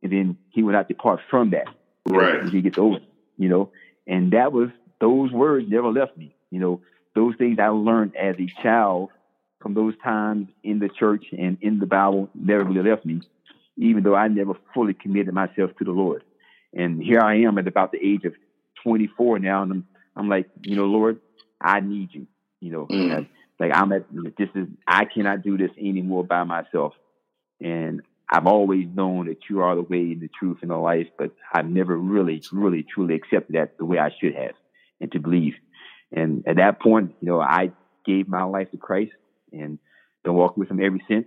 and 0.02 0.12
then 0.12 0.36
he 0.50 0.62
will 0.62 0.72
not 0.72 0.88
depart 0.88 1.20
from 1.30 1.50
that 1.50 1.66
Right. 2.08 2.42
as 2.44 2.52
he 2.52 2.62
gets 2.62 2.78
older, 2.78 3.00
you 3.38 3.48
know. 3.48 3.70
And 4.06 4.32
that 4.32 4.52
was 4.52 4.70
those 5.00 5.30
words 5.32 5.66
never 5.68 5.88
left 5.88 6.16
me. 6.16 6.34
You 6.50 6.60
know, 6.60 6.80
those 7.14 7.34
things 7.36 7.58
I 7.58 7.68
learned 7.68 8.16
as 8.16 8.36
a 8.38 8.62
child 8.62 9.10
from 9.60 9.74
those 9.74 9.94
times 10.02 10.48
in 10.62 10.78
the 10.78 10.88
church 10.88 11.24
and 11.32 11.58
in 11.60 11.78
the 11.78 11.86
Bible 11.86 12.28
never 12.34 12.64
really 12.64 12.88
left 12.88 13.04
me, 13.04 13.22
even 13.76 14.02
though 14.02 14.14
I 14.14 14.28
never 14.28 14.54
fully 14.74 14.94
committed 14.94 15.32
myself 15.34 15.70
to 15.78 15.84
the 15.84 15.90
Lord. 15.90 16.22
And 16.74 17.02
here 17.02 17.20
I 17.20 17.40
am 17.40 17.58
at 17.58 17.66
about 17.66 17.92
the 17.92 17.98
age 17.98 18.24
of 18.24 18.34
24 18.84 19.38
now, 19.38 19.62
and 19.62 19.72
I'm, 19.72 19.86
I'm 20.14 20.28
like, 20.28 20.48
you 20.62 20.76
know, 20.76 20.84
Lord, 20.84 21.20
I 21.60 21.80
need 21.80 22.10
you. 22.12 22.26
You 22.60 22.72
know, 22.72 22.86
Mm. 22.86 23.28
Like 23.58 23.72
I'm 23.74 23.92
at 23.92 24.04
this 24.36 24.50
is 24.54 24.68
I 24.86 25.06
cannot 25.06 25.42
do 25.42 25.56
this 25.56 25.70
anymore 25.78 26.24
by 26.24 26.44
myself. 26.44 26.92
And 27.60 28.02
I've 28.30 28.46
always 28.46 28.86
known 28.94 29.28
that 29.28 29.38
you 29.48 29.60
are 29.62 29.74
the 29.74 29.82
way, 29.82 30.14
the 30.14 30.28
truth, 30.38 30.58
and 30.60 30.70
the 30.70 30.76
life, 30.76 31.06
but 31.16 31.30
I've 31.54 31.68
never 31.68 31.96
really, 31.96 32.42
really, 32.52 32.82
truly 32.82 33.14
accepted 33.14 33.54
that 33.54 33.78
the 33.78 33.84
way 33.86 33.98
I 33.98 34.10
should 34.20 34.34
have 34.34 34.52
and 35.00 35.12
to 35.12 35.18
believe. 35.18 35.54
And 36.12 36.44
at 36.46 36.56
that 36.56 36.80
point, 36.80 37.14
you 37.20 37.28
know, 37.28 37.40
I 37.40 37.72
gave 38.04 38.28
my 38.28 38.44
life 38.44 38.70
to 38.70 38.76
Christ 38.76 39.12
and 39.52 39.78
been 40.24 40.34
walking 40.34 40.60
with 40.60 40.70
him 40.70 40.80
ever 40.82 40.98
since. 41.08 41.26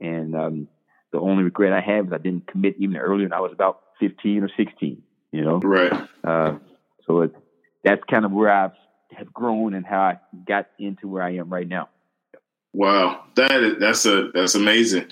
And 0.00 0.34
um, 0.34 0.68
the 1.12 1.18
only 1.18 1.44
regret 1.44 1.72
I 1.72 1.80
have 1.80 2.06
is 2.06 2.12
I 2.12 2.18
didn't 2.18 2.46
commit 2.46 2.76
even 2.78 2.96
earlier 2.96 3.24
when 3.24 3.32
I 3.32 3.40
was 3.40 3.52
about 3.52 3.80
15 4.00 4.42
or 4.42 4.50
16, 4.56 5.02
you 5.32 5.42
know? 5.42 5.58
Right. 5.58 5.92
Uh, 6.22 6.58
so 7.06 7.22
it, 7.22 7.34
that's 7.84 8.02
kind 8.10 8.24
of 8.24 8.32
where 8.32 8.50
I've 8.50 8.72
have 9.12 9.32
grown 9.32 9.74
and 9.74 9.86
how 9.86 10.00
I 10.00 10.20
got 10.46 10.66
into 10.78 11.08
where 11.08 11.22
I 11.22 11.36
am 11.36 11.48
right 11.48 11.66
now. 11.66 11.88
Wow, 12.72 13.24
that 13.36 13.62
is, 13.62 13.78
that's 13.80 14.04
a 14.04 14.30
that's 14.34 14.54
amazing, 14.54 15.06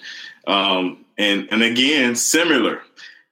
um, 0.47 1.07
and 1.17 1.49
and 1.51 1.63
again 1.63 2.15
similar. 2.15 2.83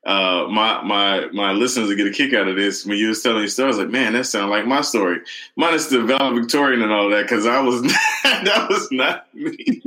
Uh, 0.05 0.49
my 0.51 0.83
my 0.83 1.27
my 1.33 1.53
listeners 1.53 1.89
will 1.89 1.97
get 1.97 2.09
a 2.09 2.11
kick 2.11 2.35
out 2.35 2.49
of 2.49 2.57
this 2.57 2.85
when 2.85 2.99
you 2.99 3.09
was 3.09 3.23
telling 3.23 3.39
your 3.39 3.49
story. 3.49 3.67
I 3.67 3.69
was 3.69 3.79
like, 3.79 3.91
man, 3.91 4.15
that 4.15 4.27
sounds 4.27 4.51
like 4.51 4.67
my 4.67 4.81
story, 4.81 5.21
minus 5.55 5.87
the 5.87 6.03
valedictorian 6.03 6.83
and 6.83 6.91
all 6.91 7.09
that, 7.11 7.23
because 7.23 7.47
I 7.47 7.61
was 7.61 7.83
that 8.25 8.67
was 8.69 8.89
not 8.91 9.33
me. 9.33 9.81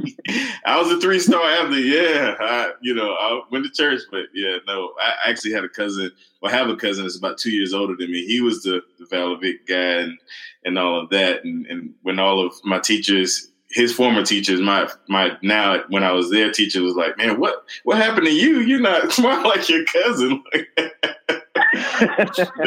I 0.66 0.80
was 0.80 0.90
a 0.90 1.02
three 1.02 1.20
star 1.20 1.44
athlete. 1.44 1.86
Yeah, 1.86 2.36
I, 2.40 2.72
you 2.82 2.96
know, 2.96 3.12
I 3.14 3.42
went 3.52 3.66
to 3.66 3.72
church, 3.72 4.02
but 4.10 4.28
yeah, 4.34 4.58
no, 4.66 4.94
I 5.02 5.30
actually 5.30 5.52
had 5.52 5.66
a 5.66 5.70
cousin. 5.70 6.10
Well, 6.42 6.54
I 6.54 6.58
have 6.58 6.70
a 6.70 6.78
cousin 6.78 7.04
that's 7.04 7.18
about 7.18 7.38
two 7.38 7.52
years 7.52 7.74
older 7.74 7.96
than 7.98 8.10
me. 8.10 8.26
He 8.26 8.40
was 8.40 8.64
the, 8.64 8.82
the 8.98 9.06
valedictorian 9.06 9.60
guy 9.68 10.02
and 10.02 10.18
and 10.64 10.80
all 10.80 11.02
of 11.02 11.10
that. 11.10 11.44
And 11.44 11.66
and 11.66 11.94
when 12.04 12.20
all 12.20 12.46
of 12.46 12.54
my 12.64 12.80
teachers 12.80 13.50
his 13.76 13.94
former 13.94 14.24
teachers, 14.24 14.60
my 14.62 14.90
my 15.10 15.38
now 15.44 15.84
when 15.90 16.02
I 16.02 16.14
was 16.14 16.32
their 16.32 16.50
teacher 16.50 16.82
was 16.82 16.96
like, 16.96 17.18
man, 17.18 17.42
what 17.42 17.66
what 17.84 17.98
happened 17.98 18.26
to 18.26 18.34
you? 18.34 18.62
You're 18.62 18.80
not 18.80 19.12
smart 19.12 19.46
like 19.46 19.68
your 19.68 19.84
cousin. 19.86 20.42
they 20.54 20.62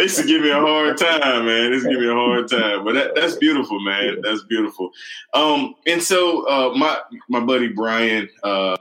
used 0.03 0.19
to 0.19 0.27
give 0.27 0.43
me 0.43 0.51
a 0.51 0.61
hard 0.61 0.99
time, 0.99 1.47
man. 1.47 1.71
They 1.71 1.77
used 1.77 1.87
to 1.87 1.93
give 1.93 2.01
me 2.01 2.11
a 2.11 2.15
hard 2.15 2.51
time. 2.51 2.85
But 2.85 2.93
that, 2.93 3.15
that's 3.15 3.37
beautiful, 3.37 3.81
man. 3.81 4.21
That's 4.23 4.45
beautiful. 4.45 4.91
Um, 5.33 5.77
and 5.87 6.03
so 6.03 6.47
uh, 6.47 6.75
my 6.77 7.01
my 7.31 7.41
buddy 7.41 7.69
Brian, 7.69 8.29
uh, 8.45 8.77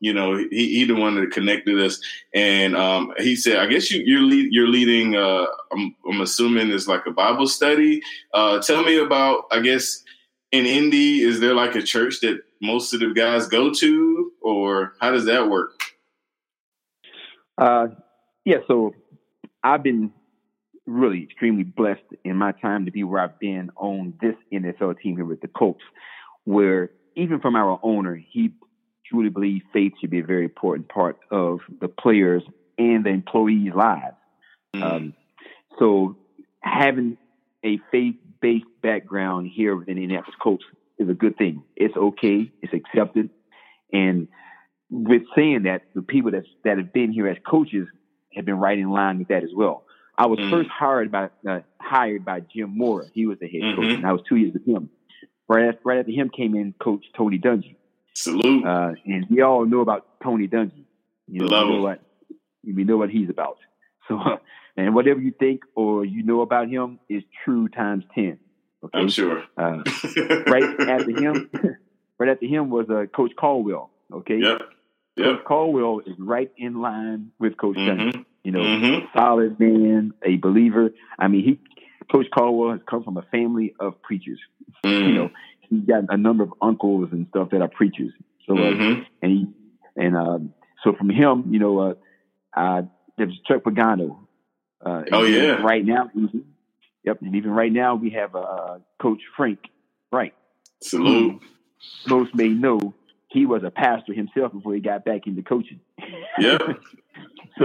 you 0.00 0.12
know, 0.12 0.36
he 0.36 0.48
he 0.50 0.84
the 0.86 0.96
one 0.96 1.14
that 1.20 1.30
connected 1.30 1.80
us, 1.80 2.00
and 2.34 2.76
um, 2.76 3.12
he 3.18 3.36
said, 3.36 3.58
I 3.58 3.66
guess 3.66 3.92
you 3.92 4.02
you're 4.04 4.22
lead, 4.22 4.52
you're 4.52 4.66
leading. 4.66 5.14
Uh, 5.14 5.46
I'm, 5.70 5.94
I'm 6.08 6.20
assuming 6.20 6.72
it's 6.72 6.88
like 6.88 7.06
a 7.06 7.12
Bible 7.12 7.46
study. 7.46 8.02
Uh, 8.34 8.58
tell 8.58 8.82
me 8.82 8.98
about, 8.98 9.44
I 9.52 9.60
guess 9.60 10.02
in 10.52 10.66
Indy, 10.66 11.20
is 11.20 11.40
there 11.40 11.54
like 11.54 11.74
a 11.74 11.82
church 11.82 12.20
that 12.20 12.40
most 12.60 12.92
of 12.92 13.00
the 13.00 13.12
guys 13.14 13.46
go 13.48 13.70
to, 13.72 14.32
or 14.40 14.94
how 15.00 15.10
does 15.10 15.26
that 15.26 15.48
work? 15.48 15.80
Uh, 17.56 17.88
yeah, 18.44 18.58
so 18.66 18.94
I've 19.62 19.82
been 19.82 20.12
really 20.86 21.22
extremely 21.22 21.62
blessed 21.62 22.02
in 22.24 22.36
my 22.36 22.52
time 22.52 22.84
to 22.86 22.90
be 22.90 23.04
where 23.04 23.22
I've 23.22 23.38
been 23.38 23.70
on 23.76 24.14
this 24.20 24.34
NFL 24.52 25.00
team 25.00 25.16
here 25.16 25.24
with 25.24 25.40
the 25.40 25.48
Colts, 25.48 25.82
where 26.44 26.90
even 27.14 27.40
from 27.40 27.54
our 27.54 27.78
owner, 27.82 28.16
he 28.16 28.50
truly 29.06 29.28
believes 29.28 29.64
faith 29.72 29.92
should 30.00 30.10
be 30.10 30.20
a 30.20 30.24
very 30.24 30.44
important 30.44 30.88
part 30.88 31.18
of 31.30 31.60
the 31.80 31.88
players 31.88 32.42
and 32.78 33.04
the 33.04 33.10
employees' 33.10 33.72
lives. 33.74 34.16
Mm-hmm. 34.74 34.82
Um, 34.82 35.14
so 35.78 36.16
having 36.60 37.18
a 37.64 37.78
faith-based 38.40 38.82
background 38.82 39.50
here 39.54 39.76
within 39.76 39.96
the 39.96 40.02
Indianapolis 40.02 40.36
Colts 40.42 40.64
is 40.98 41.08
a 41.08 41.14
good 41.14 41.36
thing. 41.36 41.62
It's 41.76 41.96
okay. 41.96 42.50
It's 42.62 42.72
accepted. 42.72 43.30
And 43.92 44.28
with 44.90 45.22
saying 45.36 45.64
that, 45.64 45.82
the 45.94 46.02
people 46.02 46.32
that 46.32 46.44
that 46.64 46.78
have 46.78 46.92
been 46.92 47.12
here 47.12 47.28
as 47.28 47.36
coaches 47.48 47.88
have 48.34 48.44
been 48.44 48.58
right 48.58 48.78
in 48.78 48.90
line 48.90 49.18
with 49.18 49.28
that 49.28 49.42
as 49.42 49.50
well. 49.54 49.84
I 50.16 50.26
was 50.26 50.38
mm-hmm. 50.38 50.50
first 50.50 50.68
hired 50.68 51.10
by 51.10 51.30
uh, 51.48 51.60
hired 51.80 52.24
by 52.24 52.40
Jim 52.40 52.76
Mora. 52.76 53.06
He 53.12 53.26
was 53.26 53.38
the 53.38 53.48
head 53.48 53.62
mm-hmm. 53.62 53.80
coach, 53.80 53.94
and 53.94 54.06
I 54.06 54.12
was 54.12 54.22
two 54.28 54.36
years 54.36 54.52
with 54.52 54.66
him. 54.66 54.90
Right 55.48 55.68
after, 55.68 55.80
right 55.84 55.98
after 55.98 56.12
him 56.12 56.30
came 56.30 56.54
in 56.54 56.74
Coach 56.80 57.04
Tony 57.16 57.38
Dungy. 57.38 57.76
Salute. 58.14 58.64
Uh, 58.64 58.92
and 59.06 59.26
we 59.30 59.40
all 59.40 59.64
know 59.64 59.80
about 59.80 60.06
Tony 60.22 60.46
Dungy. 60.46 60.84
You 61.26 61.40
know, 61.40 61.46
Love 61.46 61.68
we 61.68 61.74
know 61.74 61.82
what 61.82 62.00
we 62.64 62.84
know 62.84 62.96
what 62.96 63.10
he's 63.10 63.30
about. 63.30 63.56
So, 64.10 64.20
and 64.76 64.94
whatever 64.94 65.20
you 65.20 65.32
think 65.32 65.62
or 65.74 66.04
you 66.04 66.22
know 66.22 66.42
about 66.42 66.68
him 66.68 66.98
is 67.08 67.22
true 67.44 67.68
times 67.68 68.04
ten. 68.14 68.38
Okay? 68.84 68.98
I'm 68.98 69.08
sure. 69.08 69.44
Uh, 69.56 69.82
right 70.46 70.80
after 70.80 71.10
him, 71.10 71.50
right 72.18 72.30
after 72.30 72.46
him 72.46 72.70
was 72.70 72.86
uh, 72.90 73.06
Coach 73.14 73.32
Caldwell. 73.38 73.90
Okay. 74.12 74.38
Yep. 74.38 74.62
Yep. 75.16 75.26
Coach 75.26 75.44
Caldwell 75.44 76.00
is 76.06 76.14
right 76.18 76.50
in 76.56 76.80
line 76.80 77.30
with 77.38 77.56
Coach 77.56 77.76
mm-hmm. 77.76 78.18
Dungy. 78.18 78.24
You 78.42 78.52
know, 78.52 78.60
mm-hmm. 78.60 79.06
solid 79.18 79.60
man, 79.60 80.12
a 80.24 80.36
believer. 80.36 80.90
I 81.18 81.28
mean, 81.28 81.44
he 81.44 81.60
Coach 82.10 82.26
Caldwell 82.34 82.72
has 82.72 82.80
come 82.88 83.04
from 83.04 83.16
a 83.16 83.22
family 83.30 83.74
of 83.78 84.00
preachers. 84.02 84.40
Mm-hmm. 84.84 85.08
You 85.08 85.14
know, 85.14 85.30
he's 85.60 85.84
got 85.84 86.04
a 86.08 86.16
number 86.16 86.42
of 86.42 86.52
uncles 86.60 87.10
and 87.12 87.26
stuff 87.28 87.50
that 87.50 87.60
are 87.60 87.68
preachers. 87.68 88.12
So, 88.46 88.56
uh, 88.56 89.04
and 89.22 89.30
he, 89.30 89.46
and 89.94 90.16
uh, 90.16 90.38
so 90.82 90.94
from 90.94 91.10
him, 91.10 91.44
you 91.50 91.58
know, 91.60 91.78
uh, 91.78 91.94
uh, 92.58 92.82
there's 93.20 93.38
Chuck 93.46 93.62
Pagano. 93.62 94.18
Uh, 94.84 95.02
oh 95.12 95.24
yeah. 95.24 95.62
Right 95.62 95.84
now, 95.84 96.10
yep, 97.04 97.20
and 97.20 97.36
even 97.36 97.50
right 97.50 97.72
now 97.72 97.94
we 97.94 98.10
have 98.10 98.34
uh, 98.34 98.78
Coach 99.00 99.20
Frank. 99.36 99.58
Right. 100.10 100.34
Salute. 100.82 101.42
Most 102.06 102.34
may 102.34 102.48
know 102.48 102.94
he 103.28 103.46
was 103.46 103.62
a 103.62 103.70
pastor 103.70 104.12
himself 104.14 104.52
before 104.52 104.74
he 104.74 104.80
got 104.80 105.04
back 105.04 105.26
into 105.26 105.42
coaching. 105.42 105.80
Yeah. 106.38 106.58
so, 107.58 107.64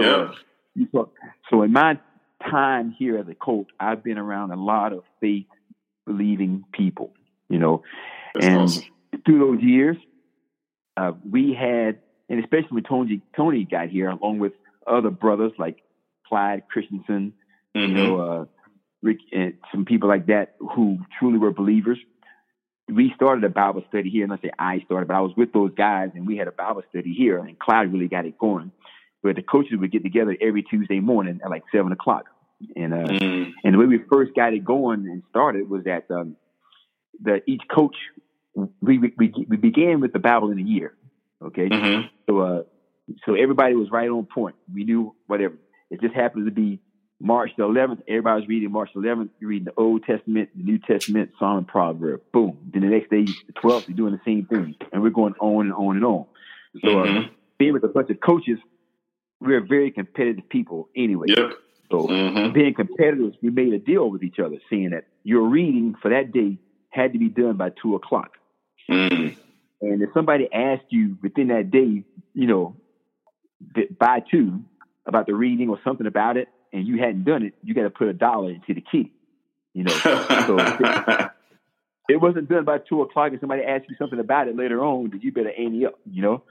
yeah. 0.76 0.90
Uh, 0.94 1.06
so 1.50 1.62
in 1.64 1.72
my 1.72 1.98
time 2.50 2.94
here 2.98 3.18
as 3.18 3.28
a 3.30 3.34
coach, 3.36 3.68
I've 3.80 4.04
been 4.04 4.18
around 4.18 4.52
a 4.52 4.58
lot 4.58 4.92
of 4.92 5.04
faith 5.22 5.48
believing 6.06 6.66
people. 6.74 7.14
You 7.50 7.60
know, 7.60 7.84
That's 8.34 8.46
and 8.46 8.58
awesome. 8.58 8.84
through 9.26 9.40
those 9.40 9.64
years, 9.64 9.98
uh, 10.98 11.14
we 11.30 11.54
had, 11.54 12.00
and 12.30 12.44
especially 12.44 12.70
when 12.72 12.84
Tony 12.84 13.22
Tony 13.36 13.64
got 13.64 13.90
here, 13.90 14.10
along 14.10 14.40
with 14.40 14.54
other 14.88 15.10
brothers 15.10 15.52
like 15.58 15.84
Clyde 16.28 16.64
Christensen, 16.70 17.34
mm-hmm. 17.76 17.80
you 17.80 17.94
know, 17.94 18.20
uh, 18.20 18.46
Rick, 19.02 19.20
and 19.32 19.54
some 19.72 19.86
people 19.86 20.10
like 20.10 20.28
that 20.28 20.56
who 20.60 21.00
truly 21.20 21.38
were 21.38 21.52
believers. 21.52 22.00
We 22.88 23.12
started 23.16 23.44
a 23.44 23.50
Bible 23.50 23.84
study 23.90 24.10
here, 24.10 24.24
and 24.24 24.34
I 24.34 24.38
say 24.38 24.52
I 24.58 24.80
started, 24.86 25.08
but 25.08 25.16
I 25.16 25.22
was 25.22 25.32
with 25.36 25.54
those 25.54 25.72
guys, 25.76 26.12
and 26.14 26.28
we 26.28 26.38
had 26.38 26.48
a 26.48 26.52
Bible 26.52 26.84
study 26.90 27.14
here, 27.14 27.40
and 27.40 27.58
Clyde 27.58 27.92
really 27.92 28.08
got 28.08 28.26
it 28.26 28.38
going. 28.38 28.72
Where 29.22 29.34
the 29.34 29.42
coaches 29.42 29.74
would 29.80 29.92
get 29.92 30.04
together 30.04 30.38
every 30.40 30.62
Tuesday 30.62 31.00
morning 31.00 31.40
at 31.44 31.50
like 31.50 31.64
seven 31.72 31.92
o'clock, 31.92 32.26
and 32.76 32.94
uh, 32.94 33.08
mm. 33.08 33.52
and 33.64 33.74
the 33.74 33.80
way 33.80 33.88
we 33.88 34.00
first 34.12 34.36
got 34.36 34.54
it 34.54 34.64
going 34.64 35.08
and 35.08 35.24
started 35.32 35.68
was 35.68 35.86
that 35.86 36.06
um, 36.12 36.36
that 37.24 37.42
each 37.48 37.64
coach 37.74 37.96
we, 38.82 39.00
we 39.00 39.14
we 39.18 39.58
began 39.58 40.00
with 40.00 40.14
the 40.14 40.20
Bible 40.20 40.52
in 40.52 40.60
a 40.60 40.64
year. 40.64 40.94
Okay, 41.42 41.70
mm-hmm. 41.70 42.08
so 42.30 42.40
uh, 42.40 42.64
so 43.26 43.36
everybody 43.36 43.76
was 43.76 43.90
right 43.92 44.10
on 44.10 44.26
point. 44.26 44.56
We 44.74 44.84
knew 44.84 45.16
whatever. 45.28 45.56
It 45.90 46.02
just 46.02 46.16
happened 46.16 46.46
to 46.46 46.52
be 46.52 46.80
March 47.20 47.52
the 47.58 47.64
11th. 47.64 48.02
Everybody 48.08 48.42
was 48.42 48.50
reading 48.50 48.72
March 48.72 48.90
the 48.94 49.02
11th. 49.02 49.30
You're 49.40 49.50
reading 49.50 49.66
the 49.66 49.80
Old 49.82 50.04
Testament, 50.04 50.50
the 50.56 50.64
New 50.64 50.80
Testament, 50.80 51.32
Psalm, 51.40 51.60
and 51.60 51.68
Proverb. 51.68 52.22
Boom. 52.34 52.58
Then 52.74 52.82
the 52.82 52.88
next 52.88 53.10
day, 53.10 53.26
the 53.26 53.54
12th, 53.54 53.88
you're 53.88 53.98
doing 53.98 54.14
the 54.14 54.22
same 54.26 54.46
thing, 54.46 54.76
and 54.92 55.02
we're 55.02 55.10
going 55.12 55.36
on 55.40 55.66
and 55.66 55.74
on 55.74 55.96
and 55.96 56.06
on. 56.06 56.26
So 56.82 56.88
mm-hmm. 56.88 57.18
uh, 57.18 57.28
being 57.58 57.74
with 57.74 57.84
a 57.84 57.88
bunch 57.88 58.10
of 58.10 58.20
coaches, 58.20 58.60
we're 59.40 59.66
very 59.66 59.92
competitive 59.92 60.50
people 60.50 60.90
anyway. 60.96 61.28
Yep. 61.30 61.52
So 61.92 62.08
mm-hmm. 62.08 62.54
being 62.54 62.74
competitors, 62.74 63.36
we 63.42 63.50
made 63.50 63.74
a 63.74 63.80
deal 63.80 64.10
with 64.10 64.24
each 64.24 64.40
other, 64.40 64.58
saying 64.70 64.90
that 64.90 65.06
your 65.24 65.44
reading 65.44 65.96
for 66.02 66.10
that 66.10 66.32
day 66.32 66.58
had 66.90 67.14
to 67.14 67.20
be 67.20 67.30
done 67.30 67.58
by 67.58 67.70
two 67.82 67.96
o'clock. 67.96 68.32
Mm. 68.90 69.36
And 69.82 70.02
if 70.02 70.10
somebody 70.14 70.48
asked 70.52 70.86
you 70.90 71.18
within 71.22 71.50
that 71.50 71.70
day, 71.72 72.04
you 72.34 72.48
know, 72.48 72.76
by 74.00 74.22
two 74.32 74.62
about 75.06 75.28
the 75.28 75.34
reading 75.36 75.70
or 75.70 75.80
something 75.84 76.08
about 76.08 76.38
it, 76.38 76.48
and 76.74 76.88
you 76.88 76.98
hadn't 76.98 77.24
done 77.24 77.44
it, 77.44 77.54
you 77.64 77.74
got 77.74 77.84
to 77.84 77.90
put 77.90 78.08
a 78.08 78.14
dollar 78.14 78.52
into 78.52 78.74
the 78.74 78.82
key. 78.82 79.12
You 79.74 79.84
know, 79.84 79.92
so 79.94 80.58
it, 80.60 81.32
it 82.10 82.22
wasn't 82.22 82.50
done 82.50 82.66
by 82.66 82.78
two 82.80 83.02
o'clock. 83.02 83.32
and 83.32 83.40
somebody 83.40 83.64
asked 83.64 83.86
you 83.90 83.96
something 84.00 84.20
about 84.20 84.48
it 84.48 84.56
later 84.56 84.84
on, 84.84 85.10
then 85.12 85.22
you 85.22 85.32
better 85.32 85.52
ante 85.52 85.86
up. 85.86 86.00
You 86.10 86.22
know, 86.22 86.44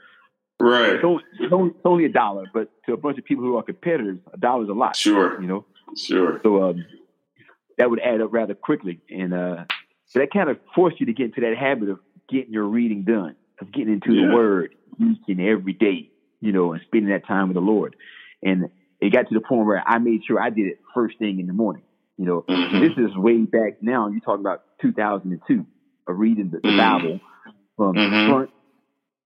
right? 0.60 0.90
It's 0.94 1.04
only, 1.04 1.24
it's 1.40 1.52
only, 1.52 1.70
it's 1.70 1.80
only 1.84 2.04
a 2.04 2.08
dollar, 2.10 2.44
but 2.52 2.70
to 2.86 2.92
a 2.92 2.96
bunch 2.96 3.18
of 3.18 3.24
people 3.24 3.44
who 3.44 3.56
are 3.56 3.62
competitors, 3.62 4.18
a 4.32 4.36
dollar 4.36 4.64
is 4.64 4.68
a 4.68 4.72
lot. 4.74 4.94
Sure. 4.96 5.40
You 5.40 5.46
know, 5.48 5.64
sure. 5.96 6.40
So 6.42 6.70
um, 6.70 6.84
that 7.78 7.90
would 7.90 8.00
add 8.00 8.20
up 8.20 8.32
rather 8.32 8.54
quickly, 8.54 9.00
and 9.10 9.32
uh, 9.34 9.64
that 10.14 10.32
kind 10.32 10.48
of 10.50 10.58
forced 10.74 11.00
you 11.00 11.06
to 11.06 11.12
get 11.12 11.26
into 11.26 11.40
that 11.40 11.56
habit 11.56 11.88
of 11.88 11.98
getting 12.28 12.52
your 12.52 12.64
reading 12.64 13.02
done, 13.04 13.36
of 13.60 13.72
getting 13.72 13.94
into 13.94 14.12
Yeah. 14.12 14.28
the 14.28 14.34
Word 14.34 14.74
each 15.00 15.18
and 15.28 15.40
every 15.40 15.72
day, 15.72 16.10
you 16.44 16.52
know, 16.52 16.72
and 16.74 16.82
spending 16.86 17.10
that 17.10 17.26
time 17.26 17.48
with 17.48 17.54
the 17.54 17.60
Lord. 17.62 17.96
And 18.42 18.68
it 19.00 19.12
got 19.12 19.28
to 19.28 19.34
the 19.34 19.40
point 19.40 19.66
where 19.66 19.82
I 19.86 19.98
made 19.98 20.20
sure 20.26 20.38
I 20.40 20.50
did 20.50 20.66
it 20.66 20.78
first 20.94 21.18
thing 21.18 21.40
in 21.40 21.46
the 21.46 21.54
morning. 21.54 21.82
You 22.18 22.26
know, 22.26 22.42
Mhm. 22.46 22.80
this 22.80 22.98
is 22.98 23.16
way 23.16 23.38
back 23.38 23.82
now. 23.82 24.08
You 24.08 24.20
talk 24.20 24.38
about 24.38 24.62
2002 24.82 25.64
of 26.06 26.18
reading 26.18 26.50
the, 26.50 26.58
the 26.58 26.68
Mhm. 26.68 26.76
Bible 26.76 27.20
from 27.76 27.96
Mhm. 27.96 28.28
front 28.28 28.50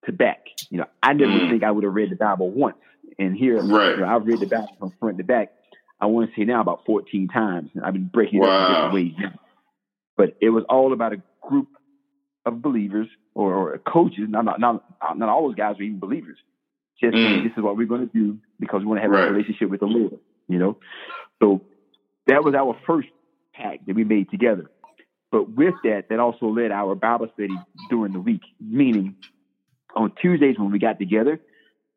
to 0.04 0.12
back. 0.12 0.46
You 0.70 0.78
know, 0.78 0.86
I 1.02 1.12
never 1.12 1.32
Mhm. 1.32 1.50
think 1.50 1.64
I 1.64 1.72
would 1.72 1.82
have 1.84 1.92
read 1.94 2.10
the 2.10 2.16
Bible 2.16 2.50
once. 2.50 2.76
And 3.18 3.36
here, 3.36 3.60
Right. 3.60 3.96
you 3.96 3.96
know, 4.02 4.06
I've 4.08 4.24
read 4.24 4.38
the 4.38 4.46
Bible 4.46 4.76
from 4.78 4.90
front 5.00 5.18
to 5.18 5.24
back. 5.24 5.52
I 6.00 6.06
want 6.06 6.30
to 6.30 6.36
say 6.36 6.44
now 6.44 6.60
about 6.60 6.84
14 6.86 7.26
times. 7.26 7.70
I've 7.82 7.94
been 7.94 8.06
breaking 8.06 8.42
it 8.42 8.48
up 8.48 8.68
different 8.68 8.94
ways 8.94 9.14
now. 9.18 9.32
But 10.16 10.36
it 10.40 10.50
was 10.50 10.62
all 10.68 10.92
about 10.92 11.12
a 11.14 11.20
group 11.42 11.68
of 12.46 12.62
believers 12.62 13.08
or, 13.34 13.52
or 13.54 13.78
coaches. 13.78 14.28
Not, 14.28 14.44
not, 14.44 14.60
not, 14.60 14.84
not 15.16 15.28
all 15.28 15.48
those 15.48 15.56
guys 15.56 15.76
were 15.76 15.82
even 15.82 15.98
believers. 15.98 16.38
Just 17.00 17.14
Mm. 17.16 17.44
this 17.44 17.52
is 17.56 17.62
what 17.62 17.76
we're 17.76 17.86
going 17.86 18.08
to 18.08 18.12
do 18.12 18.38
because 18.58 18.80
we 18.80 18.86
want 18.86 18.98
to 18.98 19.02
have 19.02 19.10
Right. 19.10 19.28
a 19.28 19.30
relationship 19.32 19.70
with 19.70 19.80
the 19.80 19.86
Lord, 19.86 20.18
you 20.48 20.58
know? 20.58 20.76
So 21.40 21.60
that 22.26 22.42
was 22.44 22.54
our 22.54 22.74
first 22.86 23.08
pact 23.54 23.86
that 23.86 23.94
we 23.94 24.04
made 24.04 24.30
together. 24.30 24.68
But 25.30 25.50
with 25.50 25.74
that, 25.84 26.08
that 26.08 26.18
also 26.18 26.48
led 26.48 26.72
our 26.72 26.94
Bible 26.94 27.28
study 27.34 27.56
during 27.90 28.12
the 28.12 28.20
week, 28.20 28.42
meaning 28.60 29.14
on 29.94 30.12
Tuesdays 30.20 30.58
when 30.58 30.70
we 30.70 30.78
got 30.78 30.98
together, 30.98 31.40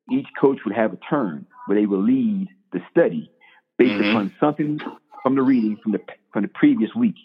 each 0.09 0.27
coach 0.39 0.59
would 0.65 0.75
have 0.75 0.93
a 0.93 0.97
turn 0.97 1.45
where 1.65 1.79
they 1.79 1.85
would 1.85 2.01
lead 2.01 2.49
the 2.71 2.81
study 2.91 3.31
based 3.77 3.93
Mhm. 3.93 4.09
upon 4.11 4.31
something 4.39 4.79
from 5.23 5.35
the 5.35 5.41
reading 5.41 5.77
from 5.77 5.93
the 5.93 6.01
from 6.33 6.43
the 6.43 6.47
previous 6.49 6.93
week. 6.95 7.15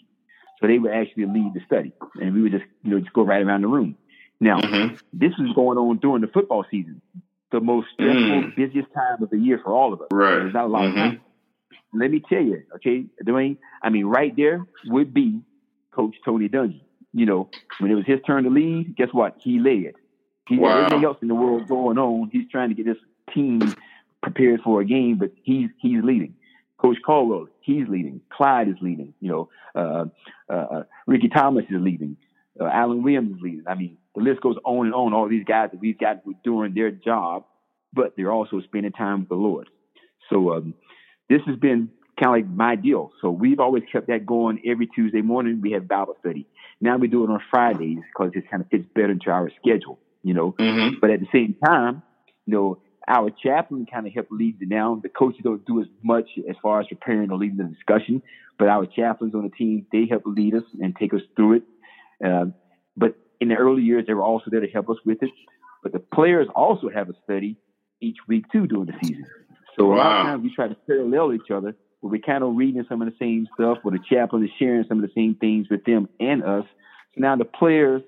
So 0.59 0.67
they 0.67 0.79
would 0.79 0.91
actually 0.91 1.25
lead 1.25 1.53
the 1.53 1.61
study, 1.61 1.91
and 2.21 2.33
we 2.33 2.41
would 2.41 2.51
just 2.51 2.65
you 2.83 2.91
know 2.91 2.99
just 2.99 3.13
go 3.13 3.23
right 3.23 3.41
around 3.45 3.61
the 3.61 3.67
room. 3.67 3.95
Now 4.39 4.59
Mhm. 4.61 4.99
this 5.13 5.37
was 5.37 5.51
going 5.53 5.77
on 5.77 5.97
during 5.97 6.21
the 6.21 6.27
football 6.27 6.63
season, 6.69 7.01
the 7.51 7.59
most 7.61 7.87
stressful, 7.93 8.43
Mm. 8.43 8.55
busiest 8.55 8.91
time 8.93 9.21
of 9.23 9.29
the 9.29 9.37
year 9.39 9.59
for 9.63 9.71
all 9.71 9.93
of 9.93 10.01
us. 10.01 10.07
Right. 10.11 10.35
There's 10.39 10.53
not 10.53 10.65
a 10.65 10.67
lot 10.67 10.85
of 10.85 10.91
Mhm. 10.93 10.95
time. 10.95 11.21
Let 11.93 12.11
me 12.11 12.19
tell 12.19 12.41
you, 12.41 12.63
okay, 12.75 13.05
Dwayne. 13.23 13.57
I 13.81 13.89
mean, 13.89 14.05
right 14.05 14.35
there 14.35 14.65
would 14.87 15.13
be 15.13 15.41
Coach 15.91 16.15
Tony 16.25 16.49
Dungy. 16.49 16.81
You 17.13 17.25
know, 17.25 17.49
when 17.79 17.89
it 17.89 17.95
was 17.95 18.05
his 18.05 18.19
turn 18.27 18.43
to 18.43 18.49
lead, 18.49 18.95
guess 18.95 19.11
what? 19.13 19.37
He 19.39 19.59
led. 19.59 19.93
He 20.47 20.57
Wow. 20.57 20.69
everything 20.85 21.05
else 21.05 21.17
in 21.21 21.27
the 21.29 21.35
world 21.35 21.67
going 21.67 21.97
on. 21.97 22.29
He's 22.31 22.47
trying 22.49 22.69
to 22.69 22.75
get 22.75 22.85
this 22.85 22.97
team 23.33 23.61
prepared 24.21 24.61
for 24.61 24.81
a 24.81 24.85
game, 24.85 25.17
but 25.17 25.31
he's 25.43 25.69
he's 25.79 26.03
leading. 26.03 26.35
Coach 26.77 26.97
Caldwell, 27.01 27.47
he's 27.61 27.87
leading. 27.87 28.21
Clyde 28.29 28.67
is 28.67 28.75
leading. 28.81 29.13
You 29.19 29.29
know, 29.29 29.49
uh, 29.73 30.05
uh, 30.49 30.53
uh, 30.53 30.83
Ricky 31.07 31.29
Thomas 31.29 31.65
is 31.69 31.81
leading. 31.81 32.17
Uh, 32.59 32.65
Alan 32.65 33.01
Williams 33.03 33.35
is 33.37 33.41
leading. 33.41 33.63
I 33.67 33.75
mean, 33.75 33.97
the 34.17 34.23
list 34.23 34.41
goes 34.41 34.55
on 34.65 34.87
and 34.87 34.95
on. 34.95 35.13
All 35.13 35.29
these 35.29 35.45
guys 35.45 35.69
that 35.71 35.79
we've 35.79 35.97
got 35.97 36.21
who 36.25 36.31
are 36.31 36.43
doing 36.43 36.73
their 36.73 36.89
job, 36.89 37.45
but 37.93 38.13
they're 38.17 38.31
also 38.31 38.59
spending 38.61 38.91
time 38.91 39.21
with 39.21 39.29
the 39.29 39.35
Lord. 39.35 39.69
So 40.29 40.53
um, 40.53 40.73
this 41.29 41.41
has 41.45 41.55
been 41.57 41.89
kind 42.19 42.43
of 42.43 42.49
like 42.49 42.57
my 42.57 42.75
deal. 42.75 43.11
So 43.21 43.29
we've 43.29 43.59
always 43.59 43.83
kept 43.91 44.07
that 44.07 44.25
going 44.25 44.59
every 44.65 44.87
Tuesday 44.87 45.21
morning. 45.21 45.61
We 45.61 45.71
have 45.73 45.87
Bible 45.87 46.15
study. 46.19 46.47
Now 46.81 46.97
we 46.97 47.07
do 47.07 47.23
it 47.23 47.29
on 47.29 47.39
Fridays 47.51 47.99
because 48.11 48.31
it 48.33 48.49
kind 48.49 48.61
of 48.61 48.69
fits 48.69 48.85
better 48.95 49.11
into 49.11 49.29
our 49.29 49.51
schedule, 49.61 49.99
you 50.23 50.33
know. 50.33 50.53
Mhm. 50.53 50.99
But 50.99 51.11
at 51.11 51.19
the 51.19 51.27
same 51.31 51.55
time, 51.63 52.01
you 52.47 52.53
know, 52.53 52.79
our 53.07 53.29
chaplain 53.29 53.85
kind 53.85 54.07
of 54.07 54.13
help 54.13 54.27
lead 54.31 54.59
the 54.59 54.65
now. 54.65 54.99
The 55.01 55.09
coaches 55.09 55.41
don't 55.43 55.63
do 55.65 55.79
as 55.79 55.87
much 56.03 56.27
as 56.49 56.55
far 56.61 56.81
as 56.81 56.87
preparing 56.87 57.31
or 57.31 57.37
leading 57.37 57.57
the 57.57 57.65
discussion, 57.65 58.23
but 58.57 58.67
our 58.67 58.87
chaplains 58.87 59.35
on 59.35 59.43
the 59.43 59.49
team, 59.49 59.85
they 59.91 60.07
help 60.09 60.23
lead 60.25 60.55
us 60.55 60.63
and 60.81 60.95
take 60.95 61.13
us 61.13 61.21
through 61.35 61.53
it. 61.57 61.63
Um, 62.23 62.55
but 62.97 63.15
in 63.39 63.49
the 63.49 63.55
early 63.55 63.83
years, 63.83 64.05
they 64.07 64.13
were 64.13 64.23
also 64.23 64.45
there 64.49 64.59
to 64.59 64.67
help 64.67 64.89
us 64.89 64.97
with 65.05 65.21
it. 65.21 65.29
but 65.83 65.91
the 65.93 65.99
players 65.99 66.47
also 66.55 66.89
have 66.89 67.09
a 67.09 67.13
study 67.23 67.57
each 68.01 68.17
week 68.27 68.45
too 68.51 68.67
during 68.67 68.87
the 68.87 68.93
season. 69.01 69.25
So 69.77 69.87
wow. 69.87 69.95
a 69.95 69.97
lot 69.97 70.19
of 70.19 70.25
times 70.27 70.43
we 70.43 70.55
try 70.55 70.67
to 70.67 70.75
parallel 70.87 71.33
each 71.33 71.51
other, 71.51 71.75
where 71.99 72.11
we 72.11 72.19
kind 72.19 72.43
of 72.43 72.55
reading 72.55 72.83
some 72.89 73.01
of 73.01 73.07
the 73.07 73.15
same 73.19 73.47
stuff, 73.53 73.79
or 73.83 73.91
the 73.91 73.99
chaplain 74.09 74.43
is 74.43 74.49
sharing 74.57 74.85
some 74.87 75.03
of 75.03 75.09
the 75.09 75.13
same 75.15 75.35
things 75.35 75.67
with 75.69 75.83
them 75.85 76.09
and 76.19 76.43
us. 76.43 76.65
So 77.15 77.21
now 77.21 77.35
the 77.35 77.45
players 77.45 78.01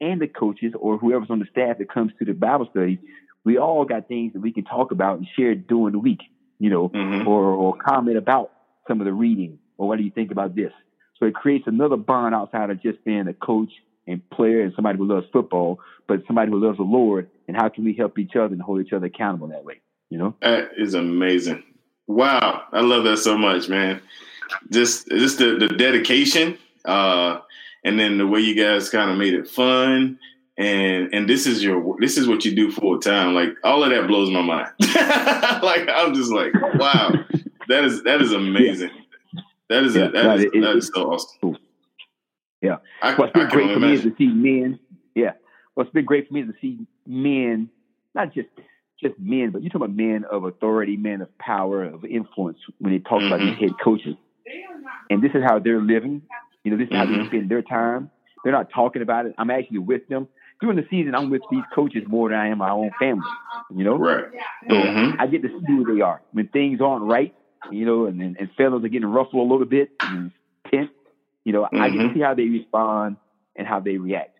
and 0.00 0.20
the 0.20 0.28
coaches 0.28 0.72
or 0.78 0.98
whoever's 0.98 1.30
on 1.30 1.40
the 1.40 1.46
staff 1.50 1.78
that 1.78 1.90
comes 1.90 2.12
to 2.18 2.24
the 2.24 2.32
Bible 2.32 2.68
study, 2.70 3.00
we 3.44 3.58
all 3.58 3.84
got 3.84 4.08
things 4.08 4.34
that 4.34 4.40
we 4.40 4.52
can 4.52 4.64
talk 4.64 4.92
about 4.92 5.18
and 5.18 5.26
share 5.36 5.54
during 5.54 5.92
the 5.92 5.98
week, 5.98 6.20
you 6.58 6.70
know, 6.70 6.88
mm-hmm. 6.88 7.26
or, 7.26 7.44
or 7.44 7.76
comment 7.76 8.16
about 8.16 8.52
some 8.86 9.00
of 9.00 9.04
the 9.04 9.12
reading 9.12 9.58
or 9.78 9.88
what 9.88 9.98
do 9.98 10.04
you 10.04 10.10
think 10.10 10.30
about 10.30 10.54
this? 10.54 10.72
So 11.18 11.26
it 11.26 11.34
creates 11.34 11.64
another 11.66 11.96
bond 11.96 12.34
outside 12.34 12.70
of 12.70 12.82
just 12.82 13.02
being 13.04 13.26
a 13.28 13.34
coach 13.34 13.70
and 14.06 14.28
player 14.30 14.62
and 14.62 14.72
somebody 14.74 14.98
who 14.98 15.06
loves 15.06 15.26
football, 15.32 15.80
but 16.06 16.22
somebody 16.26 16.50
who 16.50 16.64
loves 16.64 16.78
the 16.78 16.84
Lord. 16.84 17.28
And 17.48 17.56
how 17.56 17.68
can 17.68 17.84
we 17.84 17.94
help 17.94 18.18
each 18.18 18.36
other 18.36 18.52
and 18.52 18.60
hold 18.60 18.84
each 18.84 18.92
other 18.92 19.06
accountable 19.06 19.48
that 19.48 19.64
way? 19.64 19.80
You 20.10 20.18
know, 20.18 20.34
that 20.42 20.70
is 20.76 20.94
amazing. 20.94 21.62
Wow, 22.06 22.62
I 22.72 22.80
love 22.80 23.04
that 23.04 23.18
so 23.18 23.36
much, 23.36 23.68
man. 23.68 24.00
Just 24.70 25.08
just 25.08 25.38
the, 25.38 25.56
the 25.56 25.68
dedication, 25.68 26.56
uh, 26.84 27.40
and 27.84 27.98
then 27.98 28.18
the 28.18 28.26
way 28.26 28.40
you 28.40 28.54
guys 28.54 28.88
kind 28.90 29.10
of 29.10 29.18
made 29.18 29.34
it 29.34 29.48
fun. 29.48 30.18
And 30.56 31.12
and 31.12 31.28
this 31.28 31.46
is 31.46 31.62
your 31.62 31.96
this 32.00 32.16
is 32.16 32.28
what 32.28 32.44
you 32.44 32.54
do 32.54 32.70
full 32.70 33.00
time. 33.00 33.34
Like 33.34 33.50
all 33.64 33.82
of 33.82 33.90
that 33.90 34.06
blows 34.06 34.30
my 34.30 34.42
mind. 34.42 34.68
like 35.62 35.88
I'm 35.88 36.14
just 36.14 36.32
like, 36.32 36.52
wow, 36.78 37.12
that 37.68 37.84
is 37.84 38.04
that 38.04 38.22
is 38.22 38.32
amazing. 38.32 38.90
That 39.68 39.82
is 39.82 39.96
yeah, 39.96 40.04
a, 40.04 40.10
that, 40.12 40.38
is, 40.38 40.44
it, 40.44 40.60
that 40.60 40.90
so 40.94 41.12
awesome. 41.12 41.58
Yeah. 42.66 42.76
I, 43.02 43.14
What's 43.14 43.32
been 43.32 43.48
great 43.48 43.72
for 43.72 43.80
me 43.80 43.92
is 43.94 44.02
to 44.02 44.14
see 44.18 44.26
men. 44.26 44.78
Yeah. 45.14 45.32
What's 45.74 45.90
been 45.90 46.04
great 46.04 46.28
for 46.28 46.34
me 46.34 46.40
is 46.40 46.48
to 46.48 46.54
see 46.60 46.86
men, 47.06 47.70
not 48.14 48.34
just 48.34 48.48
just 49.00 49.14
men, 49.18 49.50
but 49.50 49.62
you 49.62 49.68
talk 49.68 49.82
about 49.82 49.94
men 49.94 50.24
of 50.30 50.44
authority, 50.44 50.96
men 50.96 51.20
of 51.20 51.36
power, 51.38 51.84
of 51.84 52.04
influence 52.04 52.58
when 52.78 52.92
they 52.92 52.98
talk 52.98 53.18
mm-hmm. 53.18 53.26
about 53.26 53.40
these 53.40 53.50
mm-hmm. 53.50 53.64
head 53.64 53.72
coaches. 53.82 54.14
And 55.10 55.22
this 55.22 55.32
is 55.34 55.42
how 55.44 55.58
they're 55.58 55.80
living. 55.80 56.22
You 56.64 56.70
know, 56.70 56.78
this 56.78 56.86
is 56.86 56.92
mm-hmm. 56.92 56.98
how 56.98 57.04
they 57.04 57.12
mm-hmm. 57.12 57.26
spend 57.26 57.50
their 57.50 57.62
time. 57.62 58.10
They're 58.42 58.52
not 58.52 58.70
talking 58.70 59.02
about 59.02 59.26
it. 59.26 59.34
I'm 59.38 59.50
actually 59.50 59.78
with 59.78 60.08
them. 60.08 60.28
During 60.60 60.76
the 60.76 60.86
season, 60.88 61.14
I'm 61.14 61.28
with 61.28 61.42
these 61.50 61.64
coaches 61.74 62.04
more 62.06 62.30
than 62.30 62.38
I 62.38 62.48
am 62.48 62.58
my 62.58 62.70
own 62.70 62.90
family. 62.98 63.28
You 63.74 63.84
know? 63.84 63.96
Right. 63.96 64.24
So 64.66 64.74
mm-hmm. 64.74 65.20
I 65.20 65.26
get 65.26 65.42
to 65.42 65.48
see 65.48 65.66
who 65.66 65.94
they 65.94 66.00
are. 66.00 66.22
When 66.32 66.48
things 66.48 66.80
aren't 66.80 67.04
right, 67.04 67.34
you 67.70 67.84
know, 67.84 68.06
and, 68.06 68.20
and, 68.22 68.36
and 68.38 68.50
fellows 68.56 68.82
are 68.84 68.88
getting 68.88 69.08
ruffled 69.08 69.46
a 69.46 69.52
little 69.52 69.66
bit 69.66 69.90
and 70.00 70.32
you 71.46 71.52
know, 71.52 71.62
mm-hmm. 71.62 71.80
I 71.80 71.90
get 71.90 72.08
to 72.08 72.14
see 72.14 72.20
how 72.20 72.34
they 72.34 72.46
respond 72.46 73.16
and 73.54 73.68
how 73.68 73.78
they 73.78 73.98
react. 73.98 74.36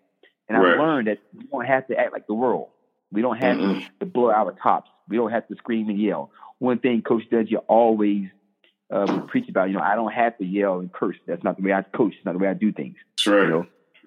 And 0.49 0.59
right. 0.59 0.73
I've 0.73 0.79
learned 0.81 1.07
that 1.07 1.19
we 1.33 1.45
don't 1.45 1.65
have 1.65 1.87
to 1.87 1.97
act 1.97 2.13
like 2.13 2.27
the 2.27 2.35
world. 2.35 2.69
We 3.13 3.23
don't 3.23 3.37
have 3.37 3.57
mm-hmm. 3.57 3.79
to, 3.79 3.89
to, 4.01 4.07
blow 4.07 4.33
our 4.33 4.53
tops. 4.61 4.91
We 5.09 5.17
don't 5.17 5.31
have 5.31 5.47
to 5.47 5.55
scream 5.55 5.89
and 5.89 6.01
yell. 6.01 6.33
One 6.59 6.81
thing 6.81 7.03
Coach 7.03 7.23
does, 7.31 7.47
you 7.49 7.59
always 7.59 8.27
uh, 8.91 9.21
preach 9.29 9.49
about, 9.49 9.69
you 9.69 9.75
know, 9.75 9.83
I 9.83 9.95
don't 9.95 10.13
have 10.13 10.37
to 10.39 10.45
yell 10.45 10.81
and 10.81 10.93
curse. 10.93 11.15
That's 11.29 11.45
not 11.45 11.57
the 11.57 11.63
way 11.63 11.73
I 11.73 11.83
coach. 11.83 12.15
It's 12.17 12.25
not 12.25 12.33
the 12.33 12.39
way 12.39 12.49
I 12.49 12.55
do 12.55 12.73
things. 12.73 12.97
Right. 13.25 13.43
You, 13.43 13.49
know? 13.49 13.67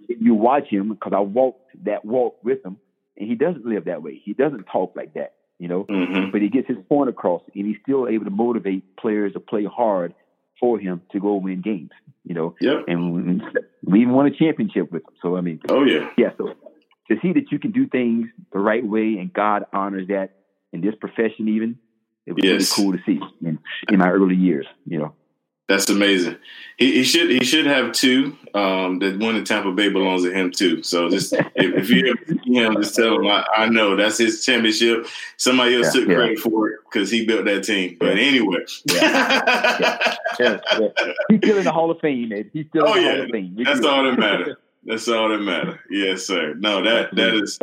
you 0.09 0.33
watch 0.33 0.67
him 0.67 0.89
because 0.89 1.13
I 1.15 1.21
walked 1.21 1.85
that 1.85 2.03
walk 2.03 2.43
with 2.43 2.65
him, 2.65 2.77
and 3.15 3.29
he 3.29 3.35
doesn't 3.35 3.65
live 3.65 3.85
that 3.85 4.03
way. 4.03 4.21
He 4.21 4.33
doesn't 4.33 4.65
talk 4.65 4.93
like 4.97 5.13
that, 5.13 5.35
you 5.57 5.69
know. 5.69 5.85
Mm-hmm. 5.85 6.31
But 6.31 6.41
he 6.41 6.49
gets 6.49 6.67
his 6.67 6.77
point 6.89 7.09
across, 7.09 7.43
and 7.55 7.65
he's 7.65 7.77
still 7.81 8.09
able 8.09 8.25
to 8.25 8.31
motivate 8.31 8.97
players 8.97 9.33
to 9.33 9.39
play 9.39 9.63
hard 9.63 10.13
for 10.59 10.79
him 10.79 11.01
to 11.11 11.19
go 11.19 11.35
win 11.35 11.61
games. 11.61 11.91
You 12.23 12.35
know, 12.35 12.55
yeah. 12.61 12.81
And 12.87 13.41
we 13.83 14.01
even 14.01 14.13
won 14.13 14.27
a 14.27 14.31
championship 14.31 14.91
with 14.91 15.03
him. 15.03 15.13
So 15.21 15.37
I 15.37 15.41
mean, 15.41 15.59
oh 15.69 15.83
yeah, 15.83 16.09
yeah. 16.17 16.31
So 16.37 16.53
to 17.09 17.15
see 17.21 17.33
that 17.33 17.51
you 17.51 17.59
can 17.59 17.71
do 17.71 17.87
things 17.87 18.27
the 18.51 18.59
right 18.59 18.85
way 18.85 19.17
and 19.19 19.33
God 19.33 19.65
honors 19.73 20.07
that 20.09 20.35
in 20.71 20.81
this 20.81 20.93
profession, 20.99 21.47
even 21.49 21.79
it 22.25 22.33
was 22.33 22.43
yes. 22.43 22.77
really 22.77 22.91
cool 22.91 22.97
to 22.97 23.03
see 23.05 23.19
in, 23.45 23.59
in 23.89 23.97
my 23.97 24.09
early 24.09 24.35
years. 24.35 24.67
You 24.85 24.99
know. 24.99 25.15
That's 25.69 25.87
amazing. 25.87 26.35
He, 26.77 26.93
he, 26.93 27.03
should 27.03 27.29
he 27.29 27.45
should 27.45 27.67
have 27.67 27.91
two. 27.91 28.35
Um, 28.55 28.97
that 28.99 29.19
one 29.19 29.35
in 29.35 29.45
Tampa 29.45 29.71
Bay 29.71 29.89
belongs 29.89 30.23
to 30.23 30.31
him 30.31 30.49
too. 30.49 30.81
So 30.81 31.09
just 31.09 31.31
if, 31.31 31.43
if 31.55 31.89
you 31.91 32.15
see 32.43 32.55
him, 32.55 32.73
just 32.73 32.95
tell 32.95 33.19
him 33.19 33.27
I, 33.27 33.45
I, 33.55 33.69
know 33.69 33.95
that's 33.95 34.17
his 34.17 34.43
championship. 34.43 35.05
Somebody 35.37 35.75
else 35.75 35.93
yeah, 35.93 36.01
took 36.01 36.09
yeah. 36.09 36.15
credit 36.15 36.39
for 36.39 36.69
it 36.69 36.79
because 36.85 37.11
he 37.11 37.23
built 37.23 37.45
that 37.45 37.65
team. 37.65 37.97
But 37.99 38.17
yeah. 38.17 38.23
anyway, 38.23 38.65
yeah. 38.87 40.15
he's 41.29 41.37
still 41.37 41.57
in 41.59 41.63
the 41.65 41.71
Hall 41.71 41.91
of 41.91 41.99
Fame. 41.99 42.29
Man. 42.29 42.49
He's 42.51 42.65
still 42.69 42.87
oh, 42.87 42.95
in 42.95 43.03
the 43.03 43.11
Hall 43.11 43.23
of 43.25 43.29
Fame. 43.29 43.55
that's 43.63 43.85
all 43.85 44.03
that 44.03 44.17
matters. 44.17 44.55
That's 44.85 45.07
all 45.07 45.29
that 45.29 45.41
matters. 45.41 45.77
Yes, 45.91 46.25
sir. 46.25 46.55
No, 46.55 46.81
that 46.81 47.13
that 47.13 47.35
is 47.35 47.59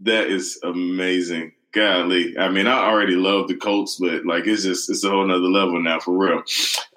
that 0.00 0.26
is 0.26 0.60
amazing 0.62 1.52
golly. 1.76 2.36
I 2.38 2.48
mean, 2.48 2.66
I 2.66 2.88
already 2.88 3.14
love 3.14 3.48
the 3.48 3.54
Colts, 3.54 3.96
but 4.00 4.24
like 4.24 4.46
it's 4.46 4.64
just 4.64 4.90
it's 4.90 5.04
a 5.04 5.10
whole 5.10 5.26
nother 5.26 5.40
level 5.40 5.80
now 5.80 6.00
for 6.00 6.16
real. 6.16 6.42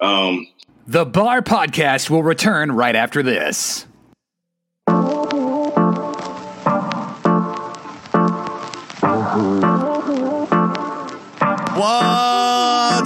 Um, 0.00 0.46
the 0.86 1.04
Bar 1.04 1.42
Podcast 1.42 2.10
will 2.10 2.22
return 2.22 2.72
right 2.72 2.96
after 2.96 3.22
this. 3.22 3.86
What? 11.76 12.29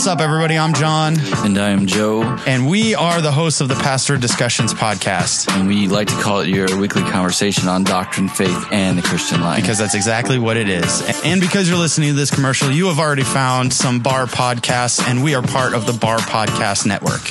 What's 0.05 0.13
up, 0.13 0.21
everybody? 0.21 0.59
I'm 0.59 0.75
John. 0.75 1.17
And 1.47 1.57
I 1.57 1.71
am 1.71 1.87
Joe. 1.87 2.25
And 2.47 2.69
we 2.69 2.95
are 2.95 3.23
the 3.23 3.33
hosts 3.33 3.63
of 3.63 3.69
the 3.69 3.75
Pastor 3.75 4.19
Discussions 4.19 4.75
podcast. 4.75 5.51
And 5.57 5.67
we 5.67 5.89
like 5.89 6.09
to 6.09 6.15
call 6.21 6.41
it 6.41 6.49
your 6.49 6.79
weekly 6.79 7.01
conversation 7.05 7.69
on 7.69 7.85
doctrine, 7.85 8.29
faith, 8.29 8.67
and 8.71 8.99
the 8.99 9.03
Christian 9.03 9.41
life. 9.41 9.63
Because 9.63 9.79
that's 9.79 9.95
exactly 9.95 10.39
what 10.39 10.59
it 10.59 10.69
is. 10.69 11.03
And 11.25 11.41
because 11.41 11.71
you're 11.71 11.79
listening 11.79 12.11
to 12.11 12.17
this 12.17 12.31
commercial, 12.31 12.71
you 12.71 12.89
have 12.89 12.99
already 12.99 13.23
found 13.23 13.73
some 13.73 14.01
bar 14.01 14.27
podcasts, 14.27 15.03
and 15.09 15.25
we 15.25 15.35
are 15.35 15.41
part 15.41 15.73
of 15.73 15.87
the 15.87 15.95
Bar 15.95 16.19
Podcast 16.19 16.85
Network. 16.85 17.23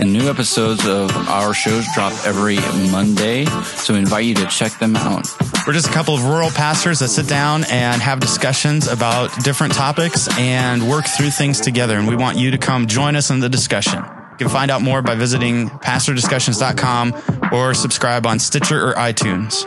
And 0.00 0.12
new 0.12 0.28
episodes 0.28 0.86
of 0.86 1.10
our 1.28 1.52
shows 1.54 1.86
drop 1.94 2.12
every 2.24 2.56
Monday. 2.90 3.44
So 3.44 3.94
we 3.94 4.00
invite 4.00 4.24
you 4.24 4.34
to 4.36 4.46
check 4.46 4.78
them 4.78 4.96
out. 4.96 5.26
We're 5.66 5.72
just 5.72 5.88
a 5.88 5.92
couple 5.92 6.14
of 6.14 6.24
rural 6.24 6.50
pastors 6.50 7.00
that 7.00 7.08
sit 7.08 7.28
down 7.28 7.64
and 7.64 8.00
have 8.00 8.20
discussions 8.20 8.86
about 8.86 9.30
different 9.42 9.74
topics 9.74 10.28
and 10.38 10.88
work 10.88 11.06
through 11.06 11.30
things 11.30 11.60
together. 11.60 11.96
And 11.96 12.06
we 12.06 12.16
want 12.16 12.38
you 12.38 12.50
to 12.52 12.58
come 12.58 12.86
join 12.86 13.16
us 13.16 13.30
in 13.30 13.40
the 13.40 13.48
discussion. 13.48 13.98
You 13.98 14.46
can 14.46 14.48
find 14.48 14.70
out 14.70 14.82
more 14.82 15.02
by 15.02 15.16
visiting 15.16 15.68
pastordiscussions.com 15.68 17.50
or 17.52 17.74
subscribe 17.74 18.24
on 18.24 18.38
Stitcher 18.38 18.88
or 18.88 18.94
iTunes. 18.94 19.64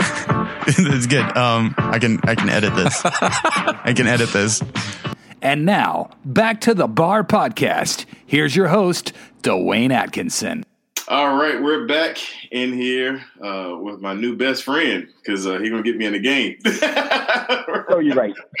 It's 0.72 1.06
good. 1.06 1.36
Um, 1.36 1.74
I 1.78 1.98
can 1.98 2.20
I 2.22 2.36
can 2.36 2.48
edit 2.48 2.74
this. 2.76 3.00
I 3.04 3.92
can 3.96 4.06
edit 4.06 4.30
this. 4.30 4.62
And 5.42 5.64
now 5.64 6.10
back 6.24 6.60
to 6.62 6.74
the 6.74 6.86
Bar 6.86 7.24
Podcast. 7.24 8.04
Here's 8.26 8.54
your 8.54 8.68
host, 8.68 9.12
Dwayne 9.42 9.90
Atkinson. 9.90 10.64
All 11.08 11.36
right, 11.36 11.60
we're 11.60 11.86
back 11.86 12.18
in 12.52 12.72
here 12.72 13.24
uh, 13.42 13.76
with 13.80 14.00
my 14.00 14.14
new 14.14 14.36
best 14.36 14.62
friend 14.62 15.08
because 15.16 15.44
uh, 15.44 15.58
he's 15.58 15.70
gonna 15.70 15.82
get 15.82 15.96
me 15.96 16.04
in 16.04 16.12
the 16.12 16.20
game. 16.20 16.56
oh, 17.88 17.98
you're 17.98 18.14
right. 18.14 18.34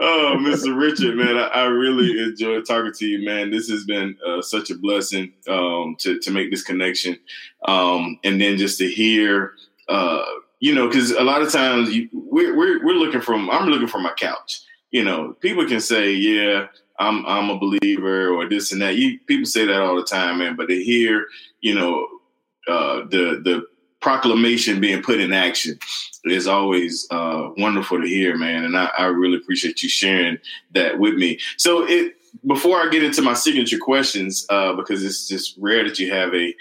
oh, 0.00 0.36
Mr. 0.40 0.76
Richard, 0.76 1.14
man, 1.16 1.36
I, 1.36 1.46
I, 1.48 1.64
really 1.66 2.20
enjoy 2.20 2.62
talking 2.62 2.92
to 2.92 3.06
you, 3.06 3.24
man. 3.24 3.52
This 3.52 3.68
has 3.70 3.84
been 3.84 4.16
uh, 4.26 4.42
such 4.42 4.70
a 4.70 4.74
blessing 4.74 5.34
um, 5.46 5.94
to 6.00 6.18
to 6.18 6.32
make 6.32 6.50
this 6.50 6.64
connection, 6.64 7.16
um, 7.66 8.18
and 8.24 8.40
then 8.40 8.56
just 8.56 8.78
to 8.78 8.90
hear, 8.90 9.52
uh, 9.88 10.24
you 10.60 10.74
know, 10.74 10.88
because 10.88 11.10
a 11.10 11.22
lot 11.22 11.42
of 11.42 11.52
times 11.52 11.94
you, 11.94 12.08
we're, 12.12 12.56
we're 12.56 12.84
we're 12.84 12.94
looking 12.94 13.20
from 13.20 13.50
I'm 13.50 13.68
looking 13.68 13.88
from 13.88 14.02
my 14.02 14.12
couch. 14.12 14.60
You 14.90 15.04
know, 15.04 15.34
people 15.40 15.66
can 15.66 15.80
say, 15.80 16.12
yeah 16.12 16.68
I'm 16.98 17.24
I'm 17.26 17.50
a 17.50 17.58
believer 17.58 18.28
or 18.28 18.48
this 18.48 18.72
and 18.72 18.82
that. 18.82 18.96
You 18.96 19.18
people 19.20 19.46
say 19.46 19.64
that 19.64 19.80
all 19.80 19.96
the 19.96 20.04
time, 20.04 20.38
man. 20.38 20.56
But 20.56 20.68
to 20.68 20.82
hear, 20.82 21.26
you 21.60 21.74
know, 21.74 22.06
uh, 22.66 23.06
the 23.08 23.40
the 23.42 23.66
proclamation 24.00 24.80
being 24.80 25.02
put 25.02 25.20
in 25.20 25.32
action 25.32 25.78
is 26.24 26.46
always 26.46 27.06
uh, 27.10 27.50
wonderful 27.56 28.00
to 28.00 28.06
hear, 28.06 28.36
man. 28.36 28.64
And 28.64 28.76
I, 28.76 28.90
I 28.98 29.06
really 29.06 29.36
appreciate 29.36 29.82
you 29.82 29.88
sharing 29.88 30.38
that 30.72 30.98
with 30.98 31.14
me. 31.14 31.38
So 31.56 31.84
it 31.88 32.14
before 32.46 32.78
I 32.78 32.88
get 32.88 33.04
into 33.04 33.22
my 33.22 33.34
signature 33.34 33.78
questions, 33.78 34.44
uh, 34.50 34.74
because 34.74 35.04
it's 35.04 35.28
just 35.28 35.56
rare 35.58 35.84
that 35.84 35.98
you 35.98 36.12
have 36.12 36.34
a 36.34 36.54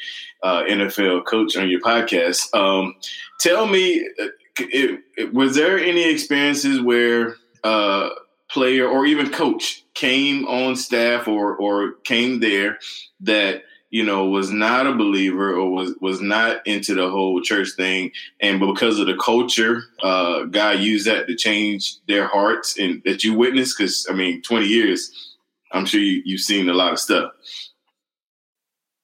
uh, 0.43 0.63
NFL 0.63 1.25
coach 1.25 1.57
on 1.57 1.69
your 1.69 1.81
podcast. 1.81 2.53
Um, 2.55 2.95
tell 3.39 3.67
me, 3.67 4.07
uh, 4.21 4.27
it, 4.59 5.01
it, 5.17 5.33
was 5.33 5.55
there 5.55 5.77
any 5.77 6.03
experiences 6.09 6.81
where 6.81 7.35
uh, 7.63 8.09
player 8.49 8.87
or 8.87 9.05
even 9.05 9.31
coach 9.31 9.83
came 9.93 10.45
on 10.47 10.75
staff 10.75 11.27
or 11.27 11.55
or 11.55 11.93
came 12.03 12.39
there 12.39 12.79
that 13.19 13.63
you 13.89 14.03
know 14.03 14.25
was 14.25 14.51
not 14.51 14.87
a 14.87 14.93
believer 14.93 15.53
or 15.53 15.71
was 15.71 15.93
was 16.01 16.21
not 16.21 16.65
into 16.65 16.93
the 16.93 17.09
whole 17.09 17.41
church 17.41 17.69
thing? 17.75 18.11
And 18.39 18.59
because 18.59 18.99
of 18.99 19.07
the 19.07 19.17
culture 19.17 19.81
uh 20.01 20.43
god 20.43 20.79
used 20.79 21.07
that 21.07 21.27
to 21.27 21.35
change 21.35 21.97
their 22.07 22.27
hearts 22.27 22.77
and 22.77 23.01
that 23.05 23.23
you 23.23 23.33
witnessed? 23.33 23.77
Because 23.77 24.07
i 24.09 24.13
mean 24.13 24.41
20 24.41 24.65
years 24.65 25.35
i'm 25.71 25.85
sure 25.85 25.99
you, 25.99 26.21
you've 26.25 26.41
seen 26.41 26.69
a 26.69 26.73
lot 26.73 26.93
of 26.93 26.99
stuff. 26.99 27.31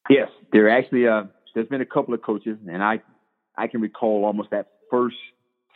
Yes 0.10 0.30
there 0.54 0.70
actually 0.70 1.08
uh 1.08 1.26
there's 1.56 1.68
been 1.68 1.82
a 1.82 1.86
couple 1.86 2.14
of 2.14 2.22
coaches 2.22 2.58
and 2.68 2.84
i 2.84 3.00
I 3.58 3.68
can 3.68 3.82
recall 3.82 4.26
almost 4.26 4.52
that 4.52 4.68
first 4.90 5.18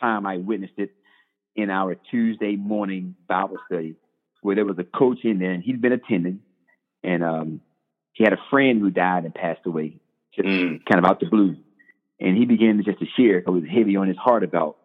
time 0.01 0.25
I 0.25 0.37
witnessed 0.37 0.73
it 0.77 0.91
in 1.55 1.69
our 1.69 1.95
Tuesday 2.11 2.55
morning 2.55 3.15
Bible 3.27 3.57
study, 3.67 3.95
where 4.41 4.55
there 4.55 4.65
was 4.65 4.79
a 4.79 4.83
coach 4.97 5.19
in 5.23 5.39
there 5.39 5.51
and 5.51 5.63
he'd 5.63 5.81
been 5.81 5.91
attending, 5.93 6.41
and 7.03 7.23
um, 7.23 7.61
he 8.13 8.23
had 8.23 8.33
a 8.33 8.39
friend 8.49 8.81
who 8.81 8.91
died 8.91 9.25
and 9.25 9.33
passed 9.33 9.65
away, 9.65 9.99
just 10.35 10.47
Mm. 10.47 10.85
kind 10.85 10.99
of 10.99 11.05
out 11.05 11.19
the 11.19 11.27
blue, 11.27 11.55
and 12.19 12.37
he 12.37 12.45
began 12.45 12.77
to 12.77 12.83
just 12.83 12.99
to 12.99 13.05
share 13.17 13.39
because 13.41 13.57
it 13.57 13.61
was 13.61 13.69
heavy 13.69 13.95
on 13.95 14.07
his 14.07 14.17
heart 14.17 14.43
about, 14.43 14.77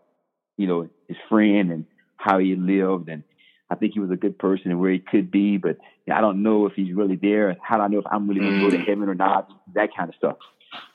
you 0.59 0.67
know, 0.67 0.89
his 1.09 1.17
friend 1.29 1.73
and 1.73 1.87
how 2.17 2.39
he 2.39 2.57
lived, 2.57 3.09
and 3.09 3.25
I 3.73 3.77
think 3.77 3.95
he 3.95 4.01
was 4.01 4.11
a 4.11 4.17
good 4.17 4.39
person 4.39 4.71
and 4.71 4.81
where 4.81 4.93
he 4.93 4.99
could 4.99 5.31
be, 5.31 5.57
but 5.57 5.79
I 6.13 6.21
don't 6.21 6.43
know 6.43 6.67
if 6.67 6.75
he's 6.75 6.95
really 6.95 7.17
there. 7.17 7.57
How 7.63 7.77
do 7.79 7.83
I 7.85 7.89
know 7.89 7.99
if 7.99 8.05
I'm 8.11 8.29
really 8.29 8.41
going 8.41 8.61
to 8.61 8.65
go 8.67 8.71
to 8.71 8.83
Mm. 8.83 8.89
heaven 8.89 9.09
or 9.09 9.15
not? 9.15 9.49
That 9.75 9.89
kind 9.97 10.09
of 10.11 10.15
stuff. 10.17 10.37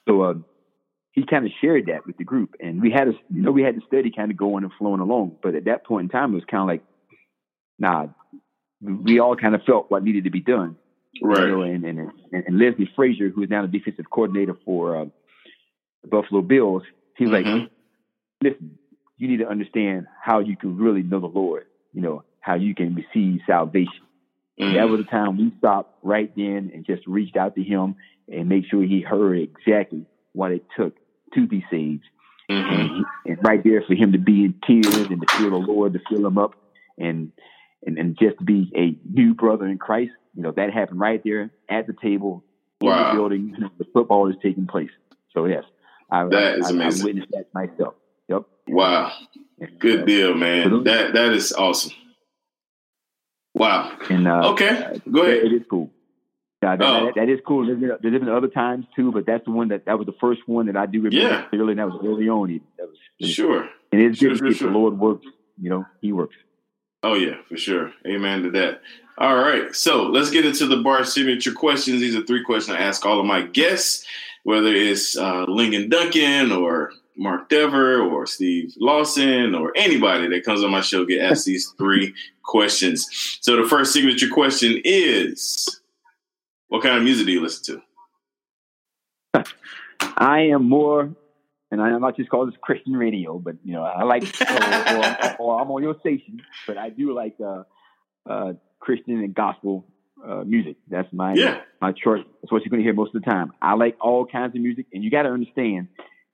So 0.08 0.24
um, 0.26 0.46
he 1.12 1.26
kind 1.26 1.46
of 1.46 1.52
shared 1.60 1.88
that 1.88 2.06
with 2.06 2.18
the 2.18 2.24
group, 2.24 2.56
and 2.60 2.82
we 2.82 2.92
had 2.92 3.08
a, 3.08 3.14
you 3.30 3.42
know, 3.42 3.52
we 3.52 3.64
had 3.64 3.76
the 3.76 3.82
study 3.88 4.12
kind 4.12 4.30
of 4.32 4.38
going 4.38 4.64
and 4.64 4.72
flowing 4.78 5.02
along. 5.02 5.38
But 5.42 5.56
at 5.56 5.66
that 5.66 5.86
point 5.86 6.04
in 6.06 6.10
time, 6.10 6.32
it 6.34 6.36
was 6.36 6.46
kind 6.46 6.62
of 6.62 6.68
like, 6.68 6.84
nah, 7.80 8.08
we 8.82 9.20
all 9.20 9.36
kind 9.36 9.56
of 9.56 9.64
felt 9.64 9.90
what 9.90 10.04
needed 10.04 10.26
to 10.26 10.30
be 10.30 10.40
done. 10.42 10.76
Right. 11.22 11.48
You 11.48 11.56
know, 11.56 11.62
and, 11.64 11.84
and, 11.84 12.00
and, 12.32 12.44
and 12.48 12.60
Leslie 12.60 12.90
Frazier, 12.96 13.30
who 13.30 13.42
is 13.44 13.50
now 13.50 13.64
the 13.64 13.68
defensive 13.68 14.06
coordinator 14.10 14.56
for 14.66 14.98
uh, 14.98 15.06
the 16.04 16.10
Buffalo 16.10 16.42
Bills, 16.42 16.84
he's 17.18 17.30
was 17.30 17.40
Mhm. 17.44 17.62
like, 17.62 17.72
listen, 18.44 18.78
you 19.18 19.28
need 19.28 19.38
to 19.40 19.48
understand 19.50 20.06
how 20.24 20.40
you 20.40 20.56
can 20.56 20.78
really 20.78 21.02
know 21.02 21.20
the 21.20 21.26
Lord, 21.28 21.66
you 21.92 22.02
know, 22.02 22.24
how 22.48 22.56
you 22.56 22.74
can 22.74 22.96
receive 22.96 23.42
salvation. 23.46 24.02
Mm. 24.60 24.76
That 24.76 24.88
was 24.90 25.02
the 25.02 25.06
time 25.12 25.38
we 25.38 25.52
stopped 25.60 26.00
right 26.02 26.32
then 26.36 26.72
and 26.74 26.86
just 26.86 27.06
reached 27.06 27.36
out 27.36 27.56
to 27.56 27.64
him 27.64 27.96
and 28.32 28.48
make 28.48 28.64
sure 28.72 28.82
he 28.82 29.02
heard 29.02 29.38
exactly 29.38 30.06
what 30.32 30.52
it 30.52 30.64
took 30.78 30.96
to 31.36 31.46
be 31.46 31.64
saved. 31.70 32.06
Mhm. 32.50 32.72
And, 32.80 32.90
he, 32.90 33.32
and 33.32 33.38
right 33.46 33.62
there 33.64 33.84
for 33.86 33.94
him 33.96 34.14
to 34.14 34.18
be 34.18 34.46
in 34.46 34.56
tears 34.66 34.96
and 35.12 35.20
to 35.22 35.28
feel 35.38 35.50
the 35.50 35.58
Lord 35.58 35.92
to 35.94 36.00
fill 36.10 36.26
him 36.26 36.38
up 36.38 36.54
and 36.98 37.32
and, 37.86 37.98
and 38.00 38.18
just 38.18 38.44
be 38.44 38.72
a 38.76 38.98
new 39.08 39.34
brother 39.36 39.68
in 39.68 39.78
Christ, 39.78 40.12
you 40.36 40.42
know, 40.42 40.52
that 40.54 40.74
happened 40.74 41.00
right 41.00 41.22
there 41.24 41.52
at 41.70 41.86
the 41.86 41.94
table 42.02 42.44
in 42.82 42.88
Wow. 42.88 43.12
the 43.12 43.18
building. 43.18 43.54
You 43.54 43.60
know, 43.60 43.70
the 43.78 43.86
football 43.94 44.30
is 44.30 44.36
taking 44.42 44.66
place. 44.66 44.90
So 45.34 45.46
yes, 45.46 45.64
I, 46.10 46.24
That 46.26 46.34
I, 46.34 46.56
is 46.56 46.66
I, 46.66 46.70
I 46.70 46.72
amazing. 46.72 47.06
witnessed 47.06 47.32
that 47.34 47.54
myself. 47.54 47.94
Yep. 48.30 48.44
Wow. 48.70 49.12
Good 49.80 50.02
uh, 50.02 50.06
deal, 50.06 50.34
man. 50.34 50.84
That 50.86 51.14
that 51.14 51.34
is 51.34 51.52
awesome. 51.54 51.92
Wow. 53.58 53.92
And 54.10 54.28
uh, 54.28 54.52
Okay. 54.52 55.00
Go 55.12 55.22
ahead. 55.24 55.38
it 55.46 55.54
is 55.54 55.64
cool. 55.70 55.90
Yeah, 56.64 56.76
that, 56.76 56.86
Oh. 56.86 57.06
that, 57.06 57.16
that 57.16 57.30
is 57.30 57.40
cool. 57.46 57.66
There's 57.66 57.80
been, 57.80 57.92
there's 58.02 58.20
been 58.20 58.30
other 58.30 58.48
times 58.48 58.86
too, 58.96 59.12
but 59.12 59.26
that's 59.26 59.46
the 59.46 59.52
one 59.52 59.68
that 59.70 59.86
that 59.86 59.98
was 59.98 60.06
the 60.08 60.16
first 60.20 60.42
one 60.48 60.66
that 60.68 60.76
I 60.78 60.86
do 60.86 61.02
remember 61.02 61.18
Yeah. 61.18 61.42
clearly. 61.50 61.72
And 61.74 61.80
that 61.80 61.88
was 61.88 62.00
early 62.04 62.30
on. 62.30 62.60
That 62.78 62.88
was, 62.90 63.30
Sure. 63.30 63.68
and 63.92 64.02
it's 64.02 64.20
Sure, 64.20 64.30
good 64.32 64.38
sure, 64.40 64.52
sure. 64.54 64.72
the 64.72 64.78
Lord 64.78 64.98
works. 65.00 65.26
You 65.62 65.70
know, 65.70 65.86
He 66.02 66.12
works. 66.14 66.36
Oh 67.04 67.14
yeah, 67.14 67.36
for 67.48 67.58
sure. 67.58 67.92
Amen 68.08 68.44
to 68.44 68.52
that. 68.52 68.82
All 69.20 69.36
right, 69.36 69.74
so 69.76 70.04
let's 70.04 70.30
get 70.32 70.46
into 70.46 70.66
the 70.68 70.78
bar 70.78 71.04
signature 71.04 71.52
questions. 71.54 72.00
These 72.02 72.16
are 72.16 72.22
three 72.24 72.44
questions 72.44 72.76
I 72.78 72.82
ask 72.82 73.06
all 73.06 73.20
of 73.20 73.26
my 73.26 73.42
guests, 73.44 74.06
whether 74.44 74.74
it's 74.74 75.16
uh, 75.18 75.46
Ligon 75.48 75.90
Duncan 75.90 76.52
or 76.52 76.92
Mark 77.18 77.50
Dever 77.50 78.02
or 78.02 78.26
Steve 78.26 78.74
Lawson 78.80 79.56
or 79.56 79.72
anybody 79.76 80.28
that 80.30 80.46
comes 80.46 80.64
on 80.64 80.72
my 80.72 80.82
show 80.82 81.06
get 81.06 81.22
asked 81.22 81.46
these 81.46 81.74
three 81.78 82.14
questions. 82.44 83.38
So 83.42 83.56
the 83.62 83.68
first 83.68 83.94
signature 83.94 84.30
question 84.30 84.82
is, 84.84 85.82
what 86.68 86.84
kind 86.84 86.98
of 86.98 87.04
music 87.04 87.26
do 87.26 87.32
you 87.32 87.42
listen 87.42 87.82
to? 89.34 89.44
I 90.18 90.42
am 90.54 90.68
more, 90.68 91.10
and 91.72 91.82
I'm 91.82 92.02
not 92.02 92.16
just 92.16 92.30
calling 92.30 92.50
this 92.50 92.60
Christian 92.62 92.94
radio, 92.96 93.40
but 93.40 93.56
you 93.64 93.74
know, 93.74 93.84
I 93.84 94.04
like, 94.04 94.24
or, 94.42 94.96
or, 94.98 95.36
or 95.40 95.62
I'm 95.62 95.70
on 95.72 95.84
your 95.84 96.00
station, 96.00 96.42
but 96.66 96.78
I 96.78 96.90
do 96.90 97.14
like 97.14 97.36
uh, 97.44 97.64
uh, 98.30 98.54
Christian 98.80 99.18
and 99.20 99.34
gospel 99.34 99.86
uh, 100.26 100.44
music. 100.44 100.78
That's 100.90 101.12
my 101.14 101.34
Yeah. 101.36 101.62
my 101.82 101.92
choice. 101.92 102.24
That's 102.42 102.52
what 102.52 102.64
you're 102.64 102.70
going 102.70 102.80
to 102.82 102.84
hear 102.84 102.94
most 102.94 103.14
of 103.16 103.22
the 103.22 103.30
time. 103.30 103.54
I 103.62 103.74
like 103.74 103.96
all 104.02 104.26
kinds 104.26 104.56
of 104.56 104.62
music, 104.62 104.88
and 104.94 105.04
you 105.04 105.12
got 105.12 105.24
to 105.24 105.30
understand, 105.30 105.88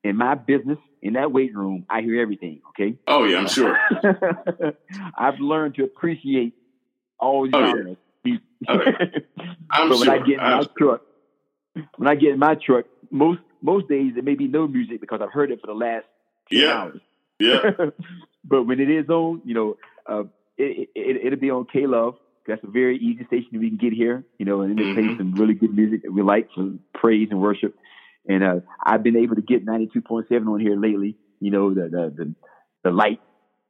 in 0.04 0.18
my 0.18 0.36
business, 0.36 0.78
in 1.02 1.14
that 1.14 1.32
weight 1.32 1.56
room, 1.56 1.86
I 1.90 2.02
hear 2.02 2.22
everything. 2.22 2.62
Okay, 2.70 2.98
Oh 3.08 3.24
yeah, 3.26 3.38
I'm 3.40 3.48
sure. 3.48 3.78
I've 5.18 5.40
learned 5.40 5.76
to 5.76 5.84
appreciate 5.84 6.54
all 7.20 7.48
Oh, 7.54 7.76
yeah. 8.26 8.34
Oh, 8.70 8.80
I'm 9.72 9.90
but 9.90 9.98
when 10.00 10.06
sure. 10.08 10.14
I 10.14 10.18
get 10.20 10.36
in 10.36 10.40
I'm- 10.40 10.58
my 10.60 10.66
truck, 10.78 11.02
when 11.98 12.08
I 12.08 12.16
get 12.16 12.32
in 12.32 12.40
my 12.40 12.56
truck, 12.56 12.86
most 13.12 13.40
most 13.62 13.88
days 13.88 14.14
there 14.14 14.24
may 14.24 14.36
be 14.36 14.48
no 14.48 14.68
music 14.68 15.00
because 15.02 15.22
I've 15.22 15.32
heard 15.32 15.52
it 15.52 15.60
for 15.62 15.68
the 15.68 15.74
last 15.74 16.06
10 16.52 16.60
Yeah. 16.60 16.74
hours. 16.74 17.00
yeah. 17.40 17.72
but 18.46 18.64
when 18.64 18.80
it 18.82 18.90
is 18.90 19.08
on, 19.10 19.42
you 19.46 19.54
know, 19.54 19.78
uh, 20.06 20.24
it, 20.58 20.90
it, 20.96 21.26
it'll 21.26 21.40
be 21.40 21.50
on 21.50 21.66
K 21.72 21.88
Love. 21.88 22.16
That's 22.46 22.62
a 22.64 22.68
very 22.68 22.98
easy 22.98 23.24
station 23.26 23.58
we 23.60 23.70
can 23.70 23.78
get 23.78 23.94
here, 23.94 24.26
you 24.38 24.46
know, 24.46 24.62
and 24.62 24.78
it 24.78 24.94
plays 24.94 25.12
Mhm. 25.12 25.18
some 25.18 25.32
really 25.36 25.54
good 25.54 25.74
music 25.74 26.04
that 26.04 26.12
we 26.12 26.22
like 26.22 26.50
for 26.54 26.74
praise 26.94 27.30
and 27.32 27.40
worship. 27.42 27.74
And 28.28 28.44
uh, 28.44 28.60
I've 28.84 29.04
been 29.04 29.18
able 29.18 29.36
to 29.36 29.42
get 29.42 29.66
92.7 29.66 30.48
on 30.48 30.60
here 30.60 30.76
lately, 30.80 31.18
you 31.40 31.52
know, 31.52 31.74
the 31.74 31.84
the 31.90 32.14
the, 32.16 32.36
the 32.86 32.92
light 32.92 33.20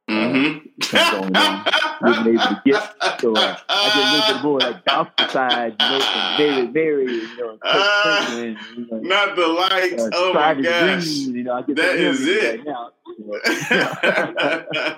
hmm 0.08 0.58
now. 0.92 1.64
We've 2.02 2.14
been 2.24 2.34
able 2.34 2.38
to 2.48 2.62
get, 2.66 3.20
so 3.20 3.34
uh, 3.34 3.56
I 3.68 3.90
get 3.94 3.96
a 3.96 4.10
little 4.10 4.34
bit 4.34 4.42
more 4.44 4.60
like 4.60 4.84
gospel 4.84 5.28
side, 5.28 5.76
you 5.80 5.88
know, 5.88 6.00
from 6.00 6.36
Mary, 6.38 6.66
Mary, 6.68 7.06
you 7.06 7.36
know, 7.38 7.50
and 7.50 7.58
Ah, 7.64 8.00
Franklin, 8.02 8.58
you 8.76 8.86
know, 8.90 8.98
Not 9.00 9.36
the 9.36 9.46
lights. 9.46 10.02
uh, 10.02 10.10
oh 10.12 10.32
my 10.34 10.54
gosh. 10.60 11.04
Green, 11.04 11.34
you 11.36 11.44
know, 11.44 11.52
I 11.54 11.62
get 11.62 11.76
That 11.76 11.96
is 11.96 12.20
it. 12.26 12.60
right 12.60 12.66
now. 12.66 12.90
you 13.06 13.26
know. 14.80 14.96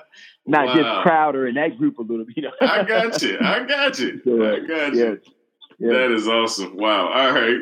Not 0.48 0.66
Wow. 0.66 0.74
just 0.74 1.02
Crowder 1.02 1.46
and 1.46 1.56
that 1.56 1.76
group 1.78 1.98
a 1.98 2.02
little 2.02 2.24
bit, 2.24 2.36
you 2.36 2.42
know. 2.44 2.50
I 2.60 2.82
got 2.84 3.22
you. 3.22 3.38
I 3.40 3.64
got 3.64 3.98
you. 3.98 4.20
So, 4.24 4.42
uh, 4.42 4.56
I 4.56 4.60
got 4.66 4.94
you. 4.94 5.20
yes. 5.78 5.90
That 5.92 6.10
is 6.12 6.26
awesome. 6.28 6.76
Wow. 6.76 7.08
All 7.12 7.32
right. 7.32 7.58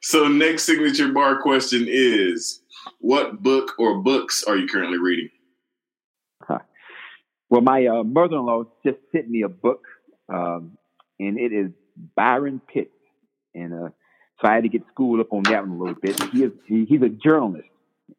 So 0.00 0.28
next 0.28 0.64
signature 0.64 1.12
bar 1.12 1.40
question 1.40 1.86
is 1.88 2.60
what 3.00 3.42
book 3.42 3.74
or 3.78 3.98
books 3.98 4.44
are 4.44 4.56
you 4.56 4.66
currently 4.66 4.98
reading? 4.98 5.30
Well, 7.50 7.62
my 7.62 7.86
uh, 7.86 8.02
mother-in-law 8.04 8.64
just 8.84 8.98
sent 9.10 9.30
me 9.30 9.40
a 9.40 9.48
book, 9.48 9.82
um, 10.28 10.76
and 11.18 11.38
it 11.38 11.50
is 11.50 11.70
Byron 12.14 12.60
Pitts, 12.60 12.90
and 13.54 13.72
uh, 13.72 13.88
so 14.38 14.48
I 14.48 14.52
had 14.52 14.64
to 14.64 14.68
get 14.68 14.82
schooled 14.92 15.20
up 15.20 15.32
on 15.32 15.44
that 15.44 15.66
one 15.66 15.78
a 15.78 15.82
little 15.82 15.94
bit. 15.94 16.22
He 16.24 16.44
is 16.44 16.52
he, 16.66 16.84
he's 16.84 17.00
a 17.00 17.08
journalist, 17.08 17.70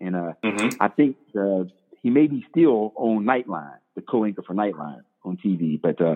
and 0.01 0.15
uh, 0.15 0.33
Mm-hmm. 0.43 0.81
I 0.81 0.87
think 0.87 1.17
uh, 1.39 1.65
he 2.01 2.09
may 2.09 2.27
be 2.27 2.45
still 2.49 2.93
on 2.95 3.23
Nightline, 3.23 3.77
the 3.95 4.01
co-anchor 4.01 4.41
for 4.41 4.53
Nightline 4.53 5.01
on 5.23 5.37
TV. 5.37 5.79
But 5.79 6.01
uh, 6.01 6.15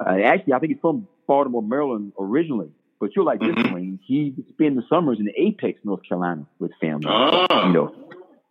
uh, 0.00 0.18
actually, 0.24 0.52
I 0.52 0.58
think 0.58 0.72
he's 0.72 0.80
from 0.80 1.08
Baltimore, 1.26 1.62
Maryland 1.62 2.12
originally. 2.18 2.70
But 3.00 3.14
you're 3.14 3.24
like 3.24 3.40
this, 3.40 3.54
Mhm. 3.54 3.72
Wayne. 3.72 3.98
He 4.04 4.34
spent 4.50 4.76
the 4.76 4.82
summers 4.88 5.20
in 5.20 5.30
Apex, 5.36 5.84
North 5.84 6.02
Carolina, 6.02 6.46
with 6.58 6.72
family. 6.80 7.06
Oh. 7.08 7.46
You 7.66 7.72
know, 7.72 7.94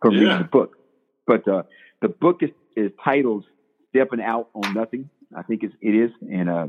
from 0.00 0.14
Yeah. 0.14 0.20
reading 0.20 0.38
the 0.38 0.44
book. 0.44 0.78
But 1.26 1.46
uh, 1.46 1.64
the 2.00 2.08
book 2.08 2.42
is, 2.42 2.50
is 2.76 2.90
titled 3.04 3.44
"Stepping 3.90 4.20
Out 4.22 4.48
on 4.54 4.72
Nothing." 4.72 5.10
I 5.36 5.42
think 5.42 5.62
it's, 5.62 5.74
it 5.82 5.94
is, 5.94 6.10
and 6.22 6.48
uh, 6.48 6.68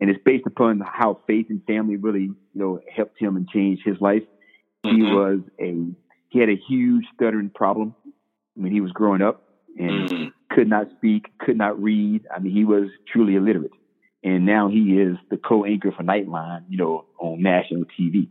and 0.00 0.10
it's 0.10 0.22
based 0.24 0.46
upon 0.46 0.80
how 0.80 1.20
faith 1.26 1.46
and 1.50 1.62
family 1.66 1.96
really, 1.96 2.22
you 2.22 2.36
know, 2.54 2.80
helped 2.90 3.18
him 3.20 3.36
and 3.36 3.46
changed 3.48 3.82
his 3.84 4.00
life. 4.00 4.22
He 4.82 5.00
Mhm. 5.02 5.12
was 5.14 5.40
a 5.60 5.94
he 6.30 6.38
had 6.38 6.48
a 6.48 6.56
huge 6.56 7.04
stuttering 7.14 7.50
problem 7.50 7.94
when 8.54 8.72
he 8.72 8.80
was 8.80 8.90
growing 8.92 9.20
up 9.22 9.42
and 9.78 10.08
Mhm. 10.08 10.32
could 10.50 10.68
not 10.68 10.90
speak, 10.92 11.36
could 11.38 11.56
not 11.58 11.80
read. 11.82 12.26
I 12.34 12.38
mean, 12.40 12.52
he 12.52 12.64
was 12.64 12.88
truly 13.06 13.34
illiterate. 13.36 13.72
And 14.24 14.46
now 14.46 14.68
he 14.68 14.98
is 14.98 15.16
the 15.30 15.36
co-anchor 15.36 15.92
for 15.92 16.02
Nightline, 16.02 16.64
you 16.70 16.78
know, 16.78 17.04
on 17.18 17.42
national 17.42 17.84
TV. 17.84 18.26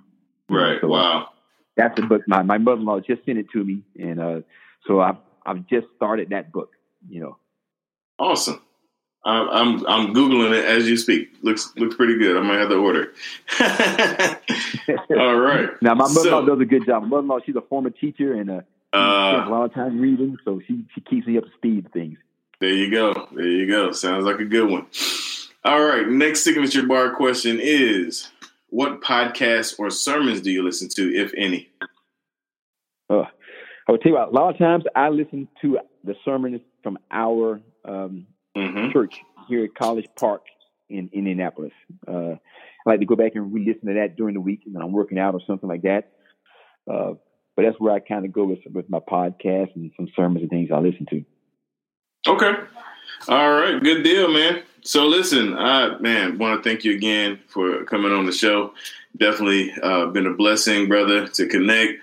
Right. 0.49 0.79
So, 0.81 0.87
Wow. 0.87 1.29
That's 1.77 1.95
the 1.99 2.05
book. 2.05 2.21
My 2.27 2.41
my 2.43 2.57
mother-in-law 2.59 2.99
just 3.01 3.25
sent 3.25 3.37
it 3.39 3.47
to 3.53 3.63
me, 3.63 3.81
and 3.99 4.19
uh, 4.19 4.41
so 4.87 4.99
I've 5.01 5.15
I've 5.45 5.65
just 5.67 5.87
started 5.95 6.29
that 6.29 6.51
book. 6.51 6.69
You 7.09 7.21
know, 7.21 7.37
Awesome. 8.19 8.61
I'm 9.25 9.49
I'm 9.49 9.87
I'm 9.87 10.13
googling 10.13 10.51
it 10.55 10.65
as 10.65 10.87
you 10.87 10.97
speak. 10.97 11.29
Looks 11.41 11.73
looks 11.75 11.95
pretty 11.95 12.19
good. 12.19 12.37
I 12.37 12.41
might 12.41 12.59
have 12.59 12.69
to 12.69 12.75
order. 12.75 13.13
All 15.17 15.35
right. 15.39 15.69
now 15.81 15.95
my 15.95 16.07
mother-in-law 16.07 16.41
So- 16.41 16.45
does 16.45 16.59
a 16.61 16.65
good 16.65 16.85
job. 16.85 17.03
My 17.03 17.07
mother-in-law, 17.09 17.39
she's 17.45 17.55
a 17.55 17.61
former 17.61 17.89
teacher, 17.89 18.33
and 18.33 18.49
uh, 18.49 18.53
spends 18.53 18.67
a 18.93 18.97
Uh, 18.97 19.49
lot 19.49 19.65
of 19.65 19.73
time 19.73 19.99
reading, 19.99 20.37
so 20.45 20.61
she 20.67 20.85
she 20.93 21.01
keeps 21.01 21.25
me 21.27 21.37
up 21.37 21.45
to 21.45 21.49
speed 21.57 21.85
with 21.85 21.93
things. 21.93 22.17
there 22.59 22.69
you 22.73 22.91
go. 22.91 23.27
There 23.31 23.47
you 23.47 23.67
go. 23.67 23.91
Sounds 23.93 24.25
like 24.25 24.39
a 24.39 24.45
good 24.45 24.69
one. 24.69 24.85
All 25.65 25.83
right. 25.83 26.07
Next 26.07 26.43
signature 26.43 26.85
bar 26.85 27.15
question 27.15 27.59
is: 27.61 28.29
What 28.69 29.01
podcasts 29.01 29.79
or 29.79 29.89
sermons 29.89 30.41
do 30.41 30.51
you 30.51 30.63
listen 30.63 30.89
to, 30.95 31.13
if 31.15 31.33
any? 31.37 31.69
Uh, 33.09 33.23
I 33.87 33.91
would 33.91 34.01
tell 34.01 34.11
you 34.11 34.17
what, 34.17 34.29
a 34.29 34.31
lot 34.31 34.49
of 34.53 34.57
times 34.57 34.83
I 34.95 35.09
listen 35.09 35.47
to 35.61 35.79
the 36.03 36.15
sermons 36.25 36.61
from 36.83 36.97
our 37.11 37.61
um, 37.85 38.27
Mm-hmm. 38.55 38.91
church 38.91 39.15
here 39.47 39.63
at 39.63 39.73
College 39.73 40.07
Park 40.15 40.43
in 40.87 41.09
Indianapolis. 41.11 41.71
Uh, 42.07 42.33
I 42.35 42.37
like 42.85 42.99
to 42.99 43.05
go 43.07 43.15
back 43.15 43.31
and 43.33 43.51
re-listen 43.51 43.87
to 43.87 43.93
that 43.95 44.15
during 44.15 44.35
the 44.35 44.41
week 44.41 44.59
when 44.71 44.83
I'm 44.83 44.91
working 44.91 45.17
out 45.17 45.33
or 45.33 45.41
something 45.47 45.67
like 45.67 45.81
that. 45.81 46.11
Uh, 46.87 47.13
but 47.55 47.63
that's 47.63 47.79
where 47.79 47.91
I 47.93 47.99
kind 47.99 48.25
of 48.25 48.31
go 48.31 48.43
with 48.43 48.59
with 48.71 48.91
my 48.91 48.99
podcast 48.99 49.75
and 49.75 49.91
some 49.97 50.07
sermons 50.15 50.41
and 50.41 50.51
things 50.51 50.69
I 50.71 50.77
listen 50.77 51.07
to. 51.09 51.25
Okay. 52.27 52.51
All 53.27 53.51
right. 53.53 53.81
Good 53.81 54.03
deal, 54.03 54.31
man. 54.31 54.61
So 54.85 55.07
listen, 55.07 55.53
I 55.57 55.97
man, 55.99 56.37
want 56.37 56.61
to 56.61 56.69
thank 56.69 56.83
you 56.83 56.93
again 56.93 57.39
for 57.47 57.85
coming 57.85 58.11
on 58.11 58.25
the 58.25 58.33
show. 58.33 58.73
Definitely 59.15 59.73
uh, 59.81 60.07
been 60.07 60.27
a 60.27 60.33
blessing, 60.33 60.89
brother, 60.89 61.27
to 61.27 61.47
connect. 61.47 61.93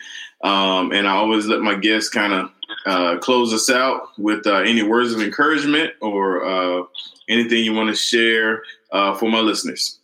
Um, 0.43 0.93
and 0.93 1.07
I 1.07 1.13
always 1.13 1.47
let 1.47 1.61
my 1.61 1.75
guests 1.75 2.09
kind 2.09 2.33
of 2.33 2.51
uh, 2.87 3.19
close 3.19 3.53
us 3.53 3.69
out 3.69 4.19
with 4.19 4.47
uh, 4.47 4.61
any 4.61 4.83
words 4.83 5.13
of 5.13 5.21
encouragement 5.21 5.93
or 6.01 6.45
uh, 6.45 6.85
anything 7.29 7.63
you 7.63 7.75
want 7.75 7.91
to 7.91 7.95
share 7.97 8.63
uh, 8.93 9.15
for 9.15 9.31
my 9.31 9.41
listeners. 9.41 9.99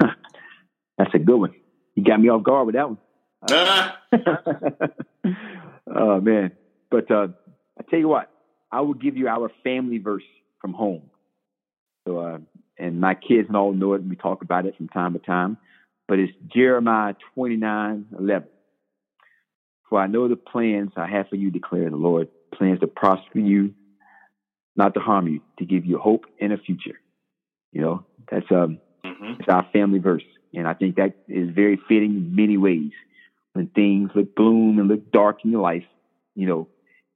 That's 0.00 1.14
a 1.14 1.18
good 1.18 1.36
one. 1.36 1.54
You 1.94 2.04
got 2.04 2.20
me 2.20 2.30
off 2.30 2.42
guard 2.42 2.66
with 2.66 2.76
that 2.76 2.88
one. 2.88 2.98
oh 5.94 6.20
man! 6.20 6.52
But 6.90 7.10
uh, 7.10 7.28
I 7.78 7.82
tell 7.90 7.98
you 7.98 8.08
what, 8.08 8.30
I 8.70 8.80
will 8.82 8.94
give 8.94 9.16
you 9.16 9.26
our 9.26 9.50
family 9.64 9.98
verse 9.98 10.22
from 10.60 10.72
home. 10.72 11.10
So, 12.06 12.18
uh, 12.18 12.38
and 12.78 13.00
my 13.00 13.14
kids 13.14 13.48
and 13.48 13.56
all 13.56 13.72
know 13.72 13.94
it, 13.94 14.00
and 14.00 14.10
we 14.10 14.16
talk 14.16 14.42
about 14.42 14.66
it 14.66 14.76
from 14.76 14.88
time 14.88 15.12
to 15.12 15.18
time. 15.18 15.56
But 16.08 16.18
it's 16.18 16.32
Jeremiah 16.54 17.14
twenty 17.34 17.56
nine 17.56 18.06
eleven. 18.18 18.48
For 19.88 20.00
I 20.00 20.06
know 20.06 20.26
the 20.26 20.36
plans 20.36 20.92
I 20.96 21.06
have 21.06 21.28
for 21.28 21.36
you, 21.36 21.50
declare 21.50 21.88
the 21.90 21.96
Lord, 21.96 22.28
plans 22.54 22.80
to 22.80 22.86
prosper 22.86 23.38
you, 23.38 23.74
not 24.74 24.94
to 24.94 25.00
harm 25.00 25.28
you, 25.28 25.40
to 25.58 25.64
give 25.64 25.84
you 25.84 25.98
hope 25.98 26.24
and 26.40 26.52
a 26.52 26.58
future. 26.58 26.98
You 27.72 27.82
know, 27.82 28.06
that's 28.30 28.50
um, 28.50 28.78
mm-hmm. 29.04 29.40
it's 29.40 29.48
our 29.48 29.66
family 29.72 29.98
verse, 29.98 30.24
and 30.54 30.66
I 30.66 30.74
think 30.74 30.96
that 30.96 31.14
is 31.28 31.50
very 31.50 31.78
fitting 31.88 32.16
in 32.16 32.34
many 32.34 32.56
ways. 32.56 32.92
When 33.52 33.66
things 33.68 34.10
look 34.14 34.34
gloom 34.34 34.78
and 34.78 34.88
look 34.88 35.12
dark 35.12 35.44
in 35.44 35.50
your 35.50 35.60
life, 35.60 35.84
you 36.34 36.46
know, 36.46 36.68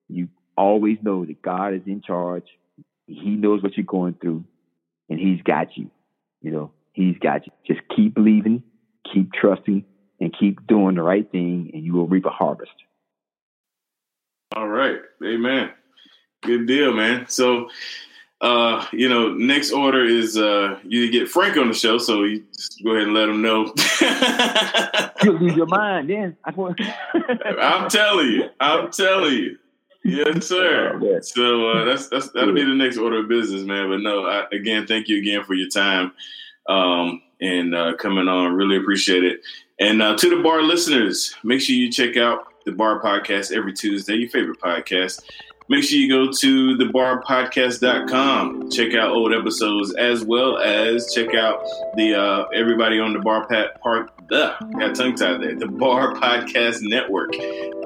you 0.08 0.28
always 0.54 0.98
know 1.02 1.24
that 1.24 1.40
God 1.40 1.72
is 1.72 1.82
in 1.86 2.02
charge. 2.02 2.44
He 3.06 3.30
knows 3.30 3.62
what 3.62 3.76
you're 3.76 3.86
going 3.86 4.14
through, 4.20 4.44
and 5.08 5.18
He's 5.18 5.42
got 5.42 5.76
you. 5.76 5.90
You 6.42 6.50
know, 6.50 6.72
He's 6.92 7.18
got 7.18 7.46
you. 7.46 7.52
Just 7.66 7.80
keep 7.94 8.14
believing, 8.14 8.62
keep 9.12 9.32
trusting, 9.32 9.84
and 10.20 10.34
keep 10.38 10.66
doing 10.66 10.94
the 10.94 11.02
right 11.02 11.30
thing, 11.30 11.70
and 11.74 11.84
you 11.84 11.92
will 11.94 12.06
reap 12.06 12.24
a 12.24 12.30
harvest. 12.30 12.72
All 14.54 14.68
right. 14.68 15.00
Amen. 15.24 15.70
Good 16.42 16.66
deal, 16.66 16.94
man. 16.94 17.26
So, 17.28 17.68
uh, 18.40 18.86
you 18.92 19.08
know, 19.08 19.34
next 19.34 19.72
order 19.72 20.04
is 20.04 20.38
uh, 20.38 20.78
you 20.84 21.10
get 21.10 21.28
Frank 21.28 21.56
on 21.56 21.68
the 21.68 21.74
show, 21.74 21.98
so 21.98 22.22
you 22.24 22.44
just 22.54 22.82
go 22.82 22.92
ahead 22.92 23.04
and 23.04 23.14
let 23.14 23.28
him 23.28 23.42
know. 23.42 23.72
You'll 25.22 25.38
lose 25.38 25.56
your 25.56 25.66
mind 25.66 26.08
then. 26.10 26.36
I'm 26.44 27.88
telling 27.90 28.28
you. 28.28 28.48
I'm 28.60 28.90
telling 28.90 29.34
you. 29.34 29.58
Yes, 30.06 30.46
sir. 30.46 30.98
So 31.32 31.70
uh, 31.70 31.84
that's 31.84 32.08
that's 32.08 32.30
that'll 32.30 32.54
be 32.54 32.62
the 32.62 32.74
next 32.74 32.96
order 32.96 33.18
of 33.20 33.28
business, 33.28 33.62
man. 33.62 33.88
But 33.90 34.00
no, 34.00 34.24
I, 34.24 34.44
again, 34.52 34.86
thank 34.86 35.08
you 35.08 35.18
again 35.18 35.42
for 35.44 35.54
your 35.54 35.68
time 35.68 36.12
um, 36.68 37.22
and 37.40 37.74
uh, 37.74 37.96
coming 37.96 38.28
on. 38.28 38.54
Really 38.54 38.76
appreciate 38.76 39.24
it. 39.24 39.40
And 39.80 40.00
uh, 40.00 40.16
to 40.16 40.30
the 40.30 40.42
bar 40.42 40.62
listeners, 40.62 41.34
make 41.42 41.60
sure 41.60 41.74
you 41.74 41.90
check 41.90 42.16
out 42.16 42.46
the 42.64 42.72
Bar 42.72 43.02
Podcast 43.02 43.54
every 43.54 43.72
Tuesday, 43.72 44.14
your 44.14 44.30
favorite 44.30 44.60
podcast. 44.60 45.22
Make 45.68 45.82
sure 45.82 45.98
you 45.98 46.08
go 46.08 46.30
to 46.30 46.76
thebarpodcast.com, 46.76 48.70
check 48.70 48.94
out 48.94 49.10
old 49.10 49.34
episodes, 49.34 49.92
as 49.96 50.24
well 50.24 50.58
as 50.58 51.12
check 51.12 51.34
out 51.34 51.64
the 51.96 52.14
uh, 52.14 52.44
everybody 52.54 53.00
on 53.00 53.12
the 53.12 53.18
Bar 53.18 53.48
Pat 53.48 53.80
Park. 53.80 54.15
Ugh, 54.32 54.72
got 54.72 54.94
tongue 54.96 55.14
tied 55.14 55.40
there. 55.40 55.54
The 55.54 55.68
Bar 55.68 56.14
Podcast 56.14 56.82
Network. 56.82 57.30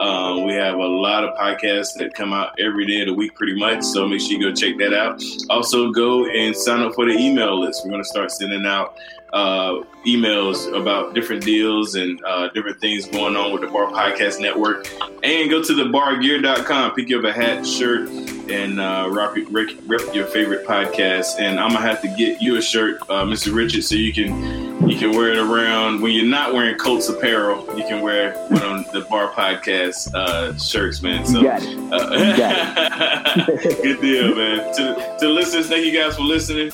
Um, 0.01 0.47
we 0.47 0.55
have 0.55 0.77
a 0.77 0.87
lot 0.87 1.23
of 1.23 1.37
podcasts 1.37 1.95
that 1.99 2.15
come 2.15 2.33
out 2.33 2.59
every 2.59 2.87
day 2.87 3.03
of 3.03 3.09
the 3.09 3.15
week, 3.15 3.35
pretty 3.35 3.59
much. 3.59 3.83
So 3.83 4.09
make 4.09 4.21
sure 4.21 4.33
you 4.33 4.41
go 4.41 4.55
check 4.55 4.79
that 4.79 4.95
out. 4.95 5.23
Also, 5.51 5.91
go 5.91 6.27
and 6.27 6.57
sign 6.57 6.81
up 6.81 6.95
for 6.95 7.05
the 7.05 7.13
email 7.13 7.61
list. 7.61 7.85
We're 7.85 7.91
going 7.91 8.03
to 8.03 8.09
start 8.09 8.31
sending 8.31 8.65
out 8.65 8.97
uh, 9.35 9.81
emails 10.07 10.75
about 10.75 11.15
different 11.15 11.45
deals 11.45 11.95
and 11.95 12.19
uh, 12.25 12.49
different 12.49 12.81
things 12.81 13.07
going 13.07 13.37
on 13.37 13.53
with 13.53 13.61
the 13.61 13.69
Bar 13.69 13.91
Podcast 13.93 14.41
Network. 14.41 14.89
And 15.23 15.51
go 15.51 15.63
to 15.63 15.75
the 15.75 15.85
bargear.com, 15.85 16.95
pick 16.95 17.13
up 17.13 17.25
a 17.25 17.33
hat, 17.33 17.67
shirt, 17.67 18.09
and 18.51 18.81
uh, 18.81 19.09
rep, 19.11 19.35
rep 19.51 20.15
your 20.15 20.27
favorite 20.27 20.67
podcast. 20.67 21.39
And 21.39 21.59
I'm 21.59 21.73
gonna 21.73 21.81
have 21.81 22.01
to 22.03 22.09
get 22.09 22.43
you 22.43 22.57
a 22.57 22.63
shirt, 22.63 23.01
uh, 23.03 23.25
Mr. 23.25 23.55
Richard, 23.55 23.85
so 23.85 23.95
you 23.95 24.13
can 24.13 24.89
you 24.89 24.99
can 24.99 25.13
wear 25.13 25.33
it 25.33 25.39
around 25.39 26.01
when 26.01 26.13
you're 26.13 26.27
not 26.27 26.53
wearing 26.53 26.77
Colts 26.77 27.09
apparel. 27.09 27.65
You 27.77 27.85
can 27.85 28.03
wear 28.03 28.35
one 28.49 28.63
on 28.63 28.85
the 28.93 29.07
Bar 29.09 29.33
Podcast 29.33 30.13
uh, 30.15 30.57
shirts, 30.59 31.03
man. 31.03 31.25
So, 31.25 31.43
got 31.43 31.63
it. 31.63 31.79
Uh, 31.93 32.37
got 32.37 33.49
it. 33.49 33.83
good 33.83 34.01
deal, 34.01 34.35
man. 34.35 34.75
To, 34.75 35.17
to 35.21 35.29
listeners, 35.29 35.69
thank 35.69 35.85
you 35.85 35.93
guys 35.93 36.17
for 36.17 36.23
listening. 36.23 36.71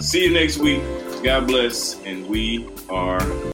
See 0.00 0.24
you 0.24 0.32
next 0.32 0.58
week. 0.58 0.82
God 1.22 1.46
bless, 1.46 2.02
and 2.04 2.26
we 2.26 2.68
are 2.90 3.53